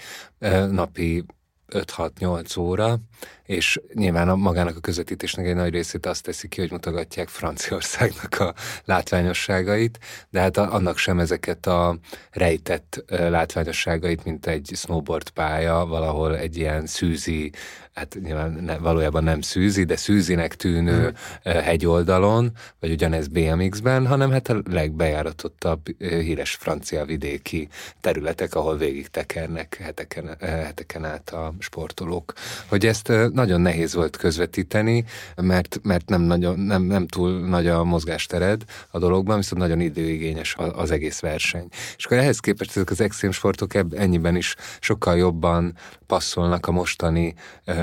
[0.71, 1.25] napi
[1.71, 2.99] 5-6-8 óra,
[3.45, 8.41] és nyilván a, magának a közvetítésnek egy nagy részét azt teszi ki, hogy mutogatják Franciaországnak
[8.41, 8.55] a
[8.85, 9.99] látványosságait,
[10.31, 11.99] de hát annak sem ezeket a
[12.31, 17.53] rejtett látványosságait, mint egy snowboard pálya, valahol egy ilyen szűzi
[18.01, 21.51] hát nyilván ne, valójában nem szűzi, de szűzinek tűnő mm.
[21.51, 27.69] hegyoldalon, vagy ugyanez BMX-ben, hanem hát a legbejáratottabb híres francia vidéki
[28.01, 32.33] területek, ahol végig tekernek heteken, heteken át a sportolók.
[32.67, 35.05] Hogy ezt nagyon nehéz volt közvetíteni,
[35.37, 40.57] mert, mert nem, nagyon, nem, nem túl nagy a mozgástered a dologban, viszont nagyon időigényes
[40.73, 41.69] az egész verseny.
[41.97, 45.75] És akkor ehhez képest ezek az extrém sportok ennyiben is sokkal jobban
[46.07, 47.35] passzolnak a mostani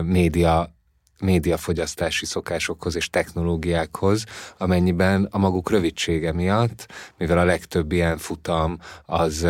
[0.08, 0.76] média
[1.20, 4.24] médiafogyasztási szokásokhoz és technológiákhoz,
[4.58, 6.88] amennyiben a maguk rövidsége miatt,
[7.18, 9.48] mivel a legtöbb ilyen futam az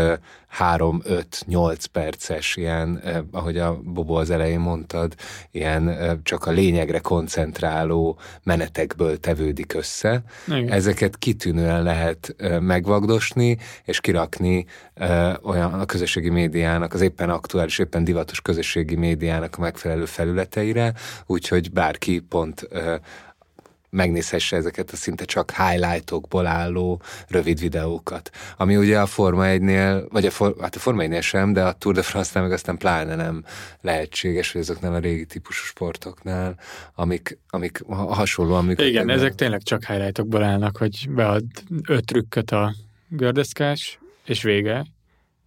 [0.60, 5.16] 3-5-8 perces, ilyen, eh, ahogy a Bobo az elején mondtad,
[5.52, 10.24] ilyen eh, csak a lényegre koncentráló menetekből tevődik össze.
[10.48, 10.72] Igen.
[10.72, 17.80] Ezeket kitűnően lehet eh, megvagdosni, és kirakni eh, olyan a közösségi médiának, az éppen aktuális,
[17.80, 20.94] éppen divatos közösségi médiának a megfelelő felületeire,
[21.26, 22.96] úgyhogy bárki pont eh,
[23.90, 28.30] megnézhesse ezeket a szinte csak highlightokból álló rövid videókat.
[28.58, 31.72] Ami ugye a Forma 1-nél, vagy a, for, hát a Forma 1 sem, de a
[31.72, 33.44] Tour de France-nál meg aztán pláne nem
[33.82, 36.60] lehetséges, hogy azoknál a régi típusú sportoknál,
[36.96, 38.94] amik, amik hasonlóan működnek.
[38.94, 41.44] Igen, ezek tényleg csak highlightokból állnak, hogy bead
[41.88, 42.74] öt trükköt a
[43.10, 44.86] gördeszkás, és vége.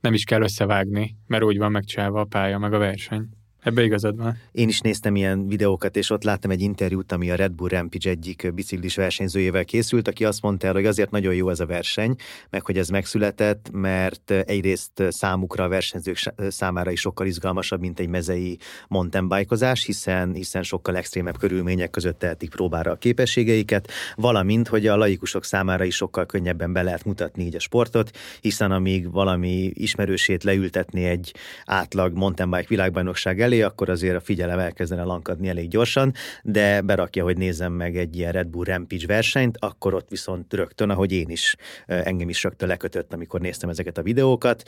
[0.01, 3.29] Nem is kell összevágni, mert úgy van megcsinálva a pálya, meg a verseny.
[3.63, 4.37] Ebbe igazad van.
[4.53, 8.11] Én is néztem ilyen videókat, és ott láttam egy interjút, ami a Red Bull Rampage
[8.11, 12.15] egyik biciklis versenyzőjével készült, aki azt mondta el, hogy azért nagyon jó ez a verseny,
[12.51, 16.17] meg hogy ez megszületett, mert egyrészt számukra a versenyzők
[16.49, 18.59] számára is sokkal izgalmasabb, mint egy mezei
[18.89, 24.97] mountain bike hiszen, hiszen sokkal extrémebb körülmények között tehetik próbára a képességeiket, valamint, hogy a
[24.97, 30.45] laikusok számára is sokkal könnyebben be lehet mutatni így a sportot, hiszen amíg valami ismerősét
[30.45, 31.35] leültetni egy
[31.65, 37.25] átlag mountain bike világbajnokság elé, akkor azért a figyelem elkezdene lankadni elég gyorsan, de berakja,
[37.25, 41.29] hogy nézem meg egy ilyen Red Bull Rampage versenyt, akkor ott viszont rögtön, ahogy én
[41.29, 44.63] is, engem is rögtön lekötött, amikor néztem ezeket a videókat,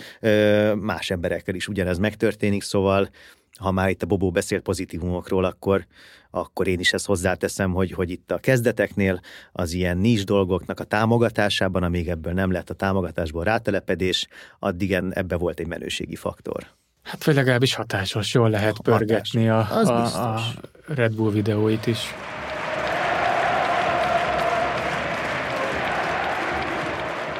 [0.81, 3.09] más emberekkel is ugyanez megtörténik, szóval
[3.59, 5.87] ha már itt a Bobó beszélt pozitívumokról, akkor,
[6.31, 9.21] akkor én is ezt hozzáteszem, hogy, hogy itt a kezdeteknél
[9.53, 14.27] az ilyen nincs dolgoknak a támogatásában, amíg ebből nem lett a támogatásból rátelepedés,
[14.59, 16.81] addig ebbe volt egy menőségi faktor.
[17.03, 20.41] Hát vagy legalábbis hatásos, jól lehet pörgetni a, a, a
[20.87, 21.99] Red Bull videóit is.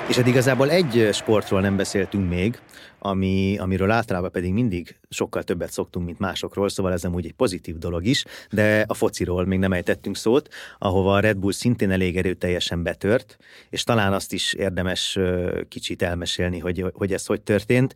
[0.09, 2.61] És hát igazából egy sportról nem beszéltünk még,
[2.99, 7.79] ami, amiről általában pedig mindig sokkal többet szoktunk, mint másokról, szóval ez úgy egy pozitív
[7.79, 10.49] dolog is, de a fociról még nem ejtettünk szót,
[10.79, 13.37] ahova a Red Bull szintén elég erőteljesen betört,
[13.71, 15.19] és talán azt is érdemes
[15.69, 17.95] kicsit elmesélni, hogy, hogy ez hogy történt,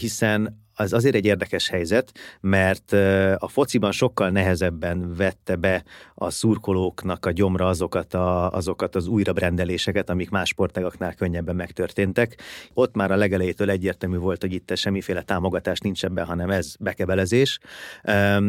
[0.00, 2.92] hiszen az azért egy érdekes helyzet, mert
[3.38, 10.10] a fociban sokkal nehezebben vette be a szurkolóknak a gyomra azokat, a, azokat az újrabrendeléseket,
[10.10, 12.38] amik más sportágaknál könnyebben megtörténtek.
[12.74, 17.58] Ott már a legelejétől egyértelmű volt, hogy itt semmiféle támogatás nincs ebben, hanem ez bekebelezés,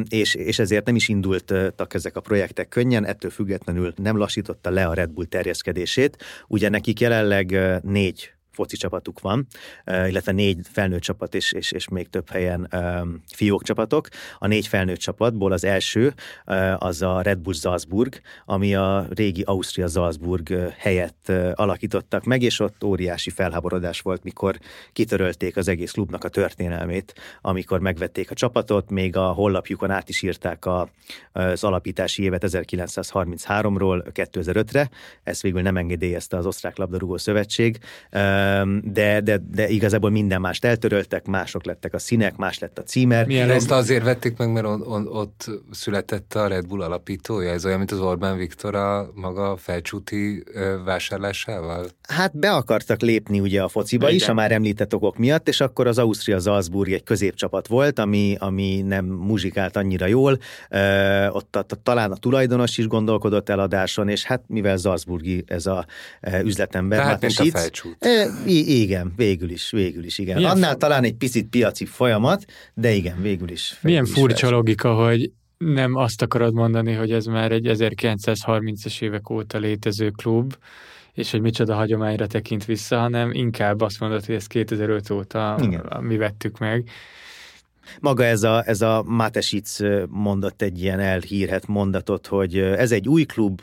[0.10, 4.86] és, és ezért nem is indultak ezek a projektek könnyen, ettől függetlenül nem lassította le
[4.86, 6.24] a Red Bull terjeszkedését.
[6.48, 9.48] Ugye nekik jelenleg négy foci csapatuk van,
[9.86, 12.70] illetve négy felnőtt csapat és, és, és még több helyen
[13.34, 14.08] fiók csapatok.
[14.40, 16.14] A négy felnőtt csapatból az első
[16.78, 22.84] az a Red Bull Salzburg, ami a régi Ausztria Salzburg helyett alakítottak meg, és ott
[22.84, 24.60] óriási felháborodás volt, mikor
[24.94, 30.22] kitörölték az egész klubnak a történelmét, amikor megvették a csapatot, még a hollapjukon át is
[30.22, 30.90] írták a,
[31.32, 34.90] az alapítási évet 1933-ról 2005-re,
[35.24, 37.80] ezt végül nem engedélyezte az Osztrák Labdarúgó Szövetség,
[38.84, 43.26] de, de, de igazából minden mást eltöröltek, mások lettek a színek, más lett a címer.
[43.26, 47.52] Milyen ezt azért vették meg, mert on, on, ott született a Red Bull alapítója?
[47.52, 50.44] Ez olyan, mint az Orbán Viktor a maga felcsúti
[50.86, 51.86] vásárlásával?
[52.08, 54.16] Hát be akartak lépni ugye a fociba Igen.
[54.16, 58.36] is, a már említett okok miatt, és akkor az Ausztria Salzburg egy középcsapat volt, ami,
[58.40, 60.40] ami nem muzsikált annyira jól,
[61.30, 65.86] ott a, talán a tulajdonos is gondolkodott eladáson, és hát mivel Salzburgi ez a
[66.44, 68.06] üzletember, Tehát, mint a felcsút.
[68.46, 70.36] I- igen, végül is, végül is, igen.
[70.38, 73.70] Milyen Annál fu- talán egy picit piaci folyamat, de igen, végül is.
[73.70, 74.56] Végül Milyen is furcsa felső.
[74.56, 80.56] logika, hogy nem azt akarod mondani, hogy ez már egy 1930-as évek óta létező klub,
[81.14, 85.86] és hogy micsoda hagyományra tekint vissza, hanem inkább azt mondod, hogy ez 2005 óta Igen.
[86.00, 86.90] mi vettük meg.
[88.00, 89.78] Maga ez a, ez a Matesic
[90.10, 93.62] mondott egy ilyen elhírhet mondatot, hogy ez egy új klub,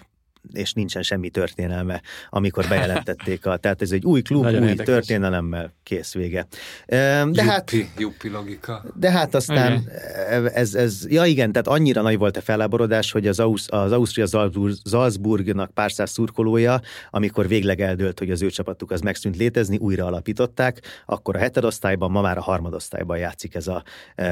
[0.53, 4.95] és nincsen semmi történelme, amikor bejelentették a, tehát ez egy új klub, Nagyon új érdekes.
[4.95, 6.47] történelemmel, kész vége.
[6.86, 8.84] De juppi, hát, juppi logika.
[8.95, 10.47] De hát aztán okay.
[10.55, 14.26] ez, ez, ja igen, tehát annyira nagy volt a feláborodás, hogy az, Ausz, az Ausztria
[14.84, 16.80] Salzburgnak pár száz szurkolója,
[17.11, 22.11] amikor végleg eldőlt, hogy az ő csapatuk az megszűnt létezni, újra alapították, akkor a hetedosztályban,
[22.11, 23.82] ma már a harmadosztályban játszik ez a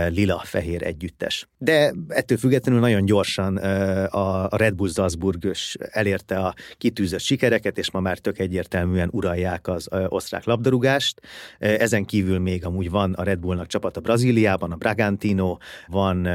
[0.09, 1.49] lila-fehér együttes.
[1.59, 3.57] De ettől függetlenül nagyon gyorsan
[4.07, 5.39] a Red Bull Salzburg
[5.99, 11.21] elérte a kitűzött sikereket, és ma már tök egyértelműen uralják az osztrák labdarúgást.
[11.59, 16.29] Ezen kívül még amúgy van a Red Bullnak csapata Brazíliában, a Bragantino, van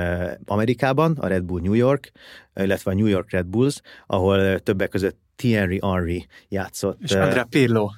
[0.46, 2.12] Amerikában, a Red Bull New York,
[2.56, 7.00] illetve a New York Red Bulls, ahol többek között Thierry Henry játszott.
[7.02, 7.90] És Andrea Pirlo.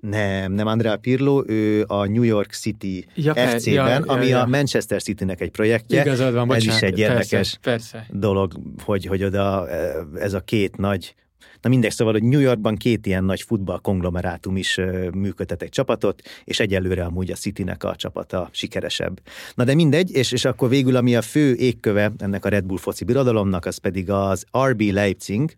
[0.00, 4.40] Nem, nem Andrea Pirlo, ő a New York City ja, FC-ben, ja, ja, ami ja.
[4.40, 6.00] a Manchester City-nek egy projektje.
[6.00, 8.06] Igazad van, bocsánat, Ez is egy érdekes persze, persze.
[8.10, 8.52] dolog,
[8.84, 9.68] hogy, hogy oda
[10.14, 11.14] ez a két nagy
[11.60, 14.80] Na mindegy, szóval, hogy New Yorkban két ilyen nagy futball konglomerátum is
[15.12, 19.20] működtet egy csapatot, és egyelőre amúgy a Citynek a csapata sikeresebb.
[19.54, 22.78] Na de mindegy, és, és akkor végül, ami a fő égköve ennek a Red Bull
[22.78, 25.56] foci birodalomnak, az pedig az RB Leipzig,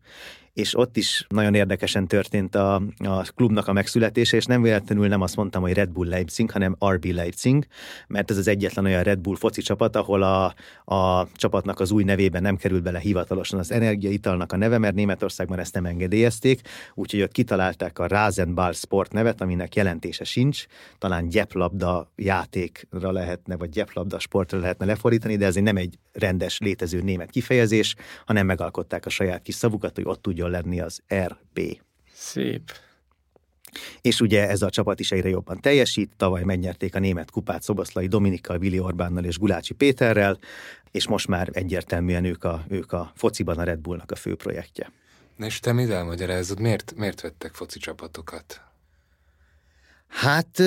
[0.60, 5.20] és ott is nagyon érdekesen történt a, a klubnak a megszületése, és nem véletlenül nem
[5.20, 7.66] azt mondtam, hogy Red Bull Leipzig, hanem RB Leipzig,
[8.06, 10.54] mert ez az egyetlen olyan Red Bull foci csapat, ahol a,
[10.94, 15.58] a csapatnak az új nevében nem került bele hivatalosan az energiaitalnak a neve, mert Németországban
[15.58, 16.60] ezt nem engedélyezték,
[16.94, 20.64] úgyhogy ott kitalálták a Rasenball Sport nevet, aminek jelentése sincs,
[20.98, 27.02] talán gyeplabda játékra lehetne, vagy gyeplabda sportra lehetne lefordítani, de ez nem egy rendes létező
[27.02, 27.94] német kifejezés,
[28.26, 31.80] hanem megalkották a saját kis szavukat, hogy ott tudjon lenni az RB.
[32.12, 32.72] Szép.
[34.00, 38.06] És ugye ez a csapat is egyre jobban teljesít, tavaly megnyerték a német kupát Szoboszlai
[38.06, 40.38] Dominikkal, Vili Orbánnal és Gulácsi Péterrel,
[40.90, 44.92] és most már egyértelműen ők a, ők a fociban a Red Bullnak a fő projektje.
[45.36, 48.69] Na és te mit elmagyarázod, miért, miért vettek foci csapatokat?
[50.10, 50.58] Hát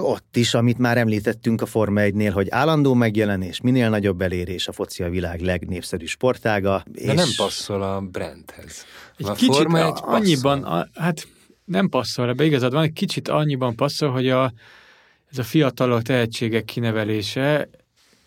[0.00, 4.72] ott is, amit már említettünk a Forma 1-nél, hogy állandó megjelenés, minél nagyobb elérés a
[4.72, 6.82] foci a világ legnépszerűbb sportága.
[6.86, 7.14] De és...
[7.14, 8.84] nem passzol a brandhez.
[9.16, 11.28] Egy a kicsit Forma 1 annyiban, a, hát
[11.64, 14.52] nem passzol ebbe, igazad van, egy kicsit annyiban passzol, hogy a,
[15.30, 17.68] ez a fiatalok tehetségek kinevelése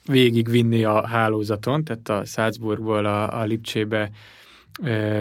[0.06, 4.10] végigvinni a hálózaton, tehát a Salzburgból a, a Lipcsébe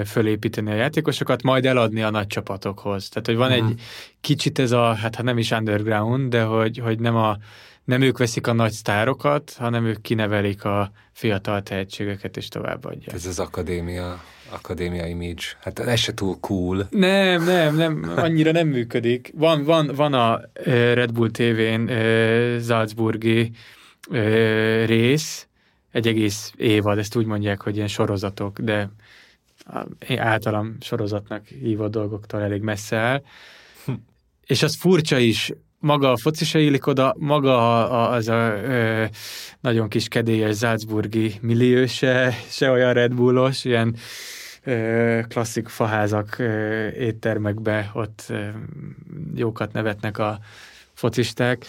[0.05, 3.09] fölépíteni a játékosokat, majd eladni a nagy csapatokhoz.
[3.09, 3.69] Tehát, hogy van uh-huh.
[3.69, 3.83] egy
[4.21, 7.37] kicsit ez a, hát ha nem is underground, de hogy, hogy nem, a,
[7.85, 13.15] nem ők veszik a nagy sztárokat, hanem ők kinevelik a fiatal tehetségeket és továbbadják.
[13.15, 15.43] Ez az akadémia, akadémia image.
[15.61, 16.87] Hát ez se túl cool.
[16.91, 19.33] Nem, nem, nem, annyira nem működik.
[19.35, 21.91] Van, van, van a Red Bull TV-n
[22.61, 23.51] Salzburgi
[24.87, 25.47] rész,
[25.93, 28.91] egy egész évad, ezt úgy mondják, hogy ilyen sorozatok, de
[30.17, 33.23] általam sorozatnak hívott dolgoktól elég messze áll.
[33.85, 33.93] Hm.
[34.47, 39.05] És az furcsa is, maga a foci se illik oda, maga a, az a ö,
[39.61, 43.97] nagyon kis kedélyes Salzburgi millió se, se olyan Red Bullos, ilyen
[44.65, 48.49] ö, klasszik faházak ö, éttermekbe, ott ö,
[49.35, 50.39] jókat nevetnek a
[50.93, 51.67] focisták,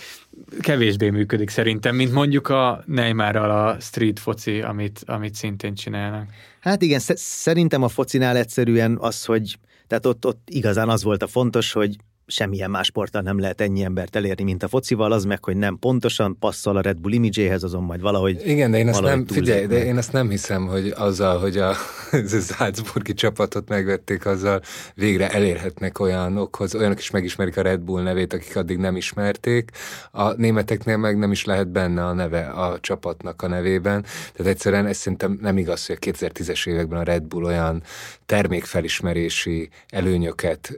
[0.59, 6.29] kevésbé működik szerintem, mint mondjuk a Neymarral a street foci, amit, amit szintén csinálnak.
[6.68, 9.57] Hát igen, szerintem a focinál egyszerűen az, hogy
[9.88, 11.95] tehát ott, ott igazán az volt a fontos, hogy
[12.28, 15.80] semmilyen más sporttal nem lehet ennyi embert elérni, mint a focival, az meg, hogy nem
[15.80, 19.65] pontosan passzol a Red Bull imidzséhez, azon majd valahogy Igen, de én ezt nem, figyelj,
[19.65, 21.73] de én ezt nem hiszem, hogy azzal, hogy a,
[22.57, 24.61] Salzburgi csapatot megvették, azzal
[24.93, 29.71] végre elérhetnek olyanokhoz, olyanok is megismerik a Red Bull nevét, akik addig nem ismerték.
[30.11, 34.05] A németeknél meg nem is lehet benne a neve a csapatnak a nevében.
[34.34, 37.84] Tehát egyszerűen ez szerintem nem igaz, hogy a 2010-es években a Red Bull olyan
[38.25, 40.78] termékfelismerési előnyöket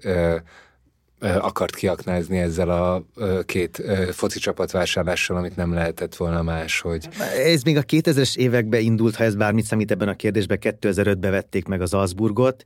[1.20, 3.04] akart kiaknázni ezzel a
[3.46, 7.10] két foci csapat vásárlással, amit nem lehetett volna más, hogy...
[7.46, 11.66] Ez még a 2000-es években indult, ha ez bármit számít ebben a kérdésben, 2005-ben vették
[11.66, 12.64] meg az Alsburgot.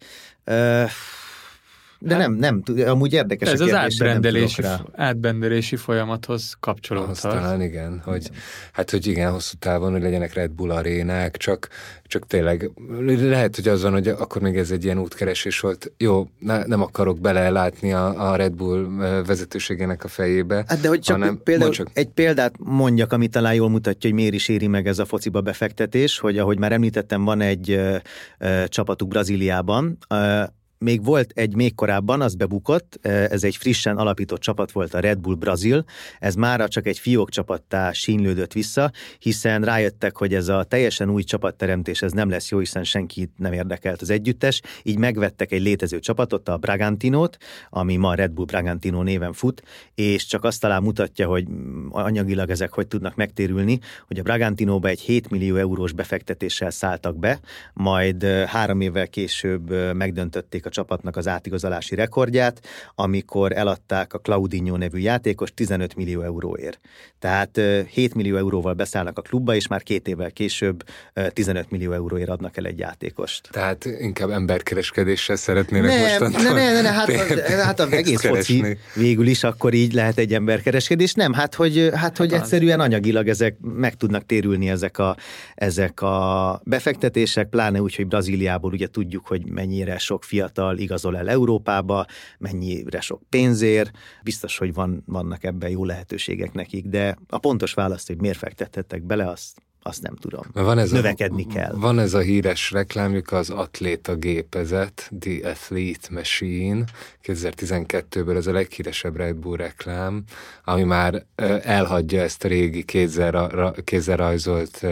[2.06, 4.64] De hát, nem, nem, amúgy érdekes Ez az átbrendelési,
[4.96, 7.22] átbrendelési folyamathoz kapcsolódhat.
[7.22, 8.30] Talán igen, hogy,
[8.72, 11.68] hát hogy igen, hosszú távon, hogy legyenek Red Bull arénák, csak,
[12.04, 12.72] csak tényleg
[13.20, 15.92] lehet, hogy az van, hogy akkor még ez egy ilyen útkeresés volt.
[15.98, 18.88] Jó, ne, nem akarok belelátni a, a Red Bull
[19.26, 20.64] vezetőségének a fejébe.
[20.68, 21.88] Hát de hogy csak, hanem, például csak...
[21.94, 25.42] egy példát mondjak, ami talán jól mutatja, hogy miért is éri meg ez a fociba
[25.42, 27.96] befektetés, hogy ahogy már említettem, van egy ö,
[28.38, 30.44] ö, csapatuk Brazíliában, ö,
[30.84, 35.20] még volt egy még korábban, az bebukott, ez egy frissen alapított csapat volt a Red
[35.20, 35.86] Bull Brazil,
[36.20, 41.24] ez mára csak egy fiók csapattá sínlődött vissza, hiszen rájöttek, hogy ez a teljesen új
[41.24, 46.00] csapatteremtés ez nem lesz jó, hiszen senkit nem érdekelt az együttes, így megvettek egy létező
[46.00, 47.38] csapatot, a Bragantinót,
[47.70, 49.64] ami ma Red Bull Bragantino néven fut,
[49.96, 51.48] és csak azt talán mutatja, hogy
[51.90, 57.40] anyagilag ezek hogy tudnak megtérülni, hogy a Bragantinóba egy 7 millió eurós befektetéssel szálltak be,
[57.74, 62.62] majd három évvel később megdöntötték a csapatnak az átigazolási rekordját,
[62.96, 66.80] amikor eladták a Claudinho nevű játékos 15 millió euróért.
[67.20, 70.84] Tehát 7 millió euróval beszállnak a klubba, és már két évvel később
[71.30, 73.50] 15 millió euróért adnak el egy játékost.
[73.52, 77.12] Tehát inkább emberkereskedéssel szeretnének ne, mostantól ne, ne, ne, ne, hát,
[77.50, 78.60] hát az egész keresni.
[78.60, 81.14] foci végül is akkor így lehet egy emberkereskedés.
[81.14, 85.16] Nem, hát hogy, hát, hogy hát egyszerűen anyagilag ezek meg tudnak térülni ezek a,
[85.56, 91.30] ezek a befektetések, pláne úgy, hogy Brazíliából ugye tudjuk, hogy mennyire sok fiatal igazol el
[91.30, 92.06] Európába,
[92.40, 93.92] mennyire sok pénzért,
[94.24, 99.04] biztos, hogy van, vannak ebben jó lehetőségek nekik, de a pontos választ, hogy miért fektethettek
[99.04, 100.42] bele, azt azt nem tudom.
[100.54, 101.74] Van ez Növekedni a, kell.
[101.76, 106.84] Van ez a híres reklámjuk, az atléta gépezet, The Athlete Machine,
[107.24, 110.24] 2012-ből ez a leghíresebb Red Bull reklám,
[110.64, 111.26] ami már
[111.64, 114.86] elhagyja ezt a régi kézzel, kézzel rajzolt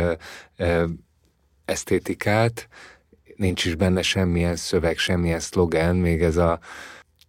[1.65, 2.67] esztétikát,
[3.35, 6.59] nincs is benne semmilyen szöveg, semmilyen szlogen, még ez a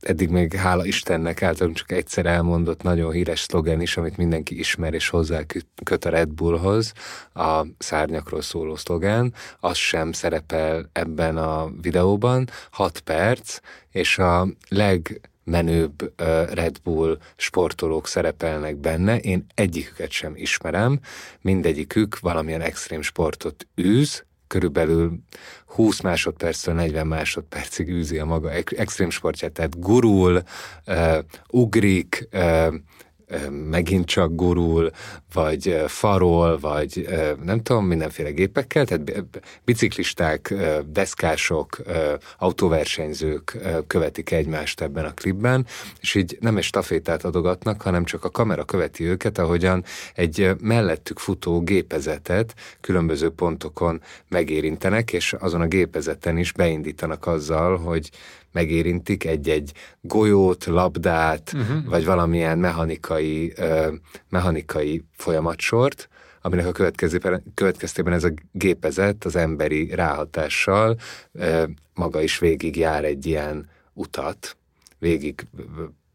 [0.02, 4.94] eddig még hála Istennek általunk csak egyszer elmondott nagyon híres szlogen is, amit mindenki ismer
[4.94, 5.40] és hozzá
[5.84, 6.92] köt a Red Bullhoz,
[7.34, 13.58] a szárnyakról szóló szlogen, az sem szerepel ebben a videóban, 6 perc,
[13.90, 16.12] és a leg menőbb
[16.52, 21.00] Red Bull sportolók szerepelnek benne, én egyiküket sem ismerem,
[21.40, 25.18] mindegyikük valamilyen extrém sportot űz, körülbelül
[25.66, 30.42] 20 másodperctől 40 másodpercig űzi a maga extrém sportját, tehát gurul,
[31.50, 32.28] ugrik,
[33.70, 34.90] megint csak gurul,
[35.32, 37.08] vagy farol, vagy
[37.44, 39.24] nem tudom, mindenféle gépekkel, tehát
[39.64, 40.54] biciklisták,
[40.86, 41.76] deszkások,
[42.38, 45.66] autóversenyzők követik egymást ebben a klipben,
[46.00, 51.18] és így nem egy stafétát adogatnak, hanem csak a kamera követi őket, ahogyan egy mellettük
[51.18, 58.10] futó gépezetet különböző pontokon megérintenek, és azon a gépezeten is beindítanak azzal, hogy
[58.52, 61.84] megérintik egy-egy golyót, labdát, uh-huh.
[61.84, 63.92] vagy valamilyen mechanikai, uh,
[64.28, 66.08] mechanikai folyamatsort,
[66.42, 66.72] aminek a
[67.54, 70.96] következtében ez a gépezet az emberi ráhatással
[71.32, 71.62] uh,
[71.94, 74.56] maga is végig jár egy ilyen utat,
[74.98, 75.46] végig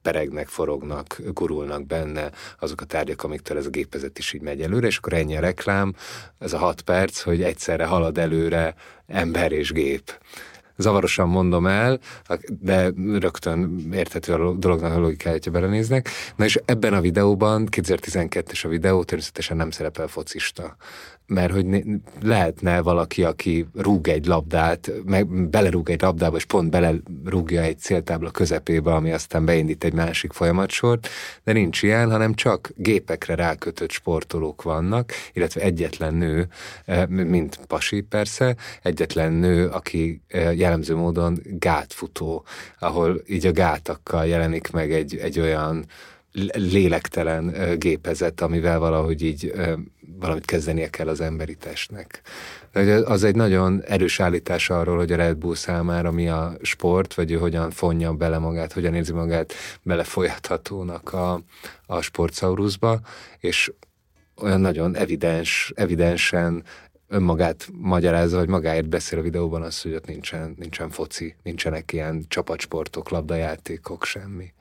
[0.07, 4.87] peregnek, forognak, gurulnak benne azok a tárgyak, amiktől ez a gépezet is így megy előre,
[4.87, 5.95] és akkor ennyi a reklám,
[6.39, 8.75] ez a hat perc, hogy egyszerre halad előre
[9.07, 10.19] ember és gép
[10.77, 11.99] zavarosan mondom el,
[12.59, 16.09] de rögtön érthető a dolognak a logikája, hogyha belenéznek.
[16.35, 20.75] Na és ebben a videóban, 2012-es a videó, természetesen nem szerepel focista
[21.27, 21.83] mert hogy
[22.21, 28.31] lehetne valaki, aki rúg egy labdát, meg belerúg egy labdába, és pont belerúgja egy céltábla
[28.31, 31.07] közepébe, ami aztán beindít egy másik folyamatsort,
[31.43, 36.47] de nincs ilyen, hanem csak gépekre rákötött sportolók vannak, illetve egyetlen nő,
[36.85, 42.45] eh, mint Pasi persze, egyetlen nő, aki eh, jellemző módon gátfutó,
[42.79, 45.85] ahol így a gátakkal jelenik meg egy, egy olyan
[46.53, 49.53] lélektelen gépezet, amivel valahogy így
[50.19, 52.21] valamit kezdenie kell az emberi testnek.
[53.05, 57.31] Az egy nagyon erős állítás arról, hogy a Red Bull számára mi a sport, vagy
[57.31, 61.41] ő hogyan fonja bele magát, hogyan érzi magát belefolyathatónak a,
[61.85, 62.99] a sportszauruszba,
[63.39, 63.71] és
[64.41, 66.63] olyan nagyon evidens, evidensen
[67.07, 72.25] önmagát magyarázza, vagy magáért beszél a videóban az, hogy ott nincsen, nincsen foci, nincsenek ilyen
[72.27, 74.53] csapatsportok, labdajátékok, semmi.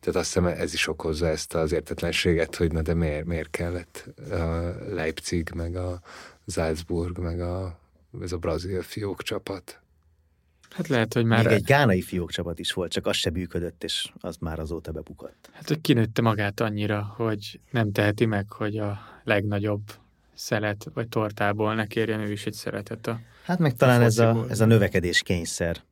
[0.00, 4.08] Tehát azt hiszem ez is okozza ezt az értetlenséget, hogy na de miért, miért kellett
[4.30, 6.00] a Leipzig, meg a
[6.46, 7.78] Salzburg, meg a,
[8.20, 9.80] ez a brazil fiók csapat.
[10.70, 11.44] Hát lehet, hogy már...
[11.44, 14.92] Még egy gánai fiók csapat is volt, csak az se működött, és az már azóta
[14.92, 15.50] bebukott.
[15.52, 19.82] Hát, hogy kinőtte magát annyira, hogy nem teheti meg, hogy a legnagyobb
[20.38, 24.46] szelet vagy tortából ne kérjen ő is egy szeretet a Hát meg talán ez a,
[24.48, 25.82] ez a növekedés kényszer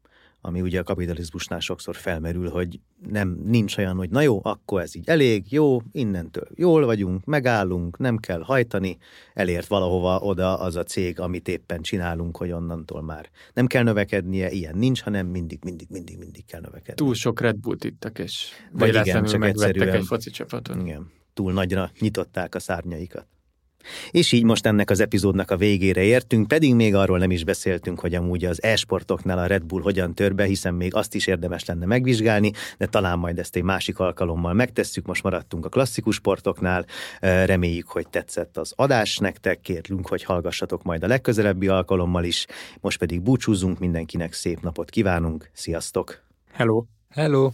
[0.46, 4.94] ami ugye a kapitalizmusnál sokszor felmerül, hogy nem nincs olyan, hogy na jó, akkor ez
[4.94, 8.98] így elég, jó, innentől jól vagyunk, megállunk, nem kell hajtani,
[9.34, 14.50] elért valahova oda az a cég, amit éppen csinálunk, hogy onnantól már nem kell növekednie,
[14.50, 16.94] ilyen nincs, hanem mindig, mindig, mindig, mindig kell növekedni.
[16.94, 20.80] Túl sok Red Bullt ittak, és Vagy igen, csak egyszerűen, egy foci csapaton.
[20.80, 23.26] Igen, túl nagyra nyitották a szárnyaikat.
[24.10, 28.00] És így most ennek az epizódnak a végére értünk, pedig még arról nem is beszéltünk,
[28.00, 31.64] hogy amúgy az e-sportoknál a Red Bull hogyan tör be, hiszen még azt is érdemes
[31.64, 35.06] lenne megvizsgálni, de talán majd ezt egy másik alkalommal megtesszük.
[35.06, 36.86] Most maradtunk a klasszikus sportoknál.
[37.20, 42.46] Reméljük, hogy tetszett az adás nektek, kérlünk, hogy hallgassatok majd a legközelebbi alkalommal is.
[42.80, 45.50] Most pedig búcsúzunk, mindenkinek szép napot kívánunk.
[45.52, 46.22] Sziasztok!
[46.52, 46.84] Hello!
[47.10, 47.50] Hello!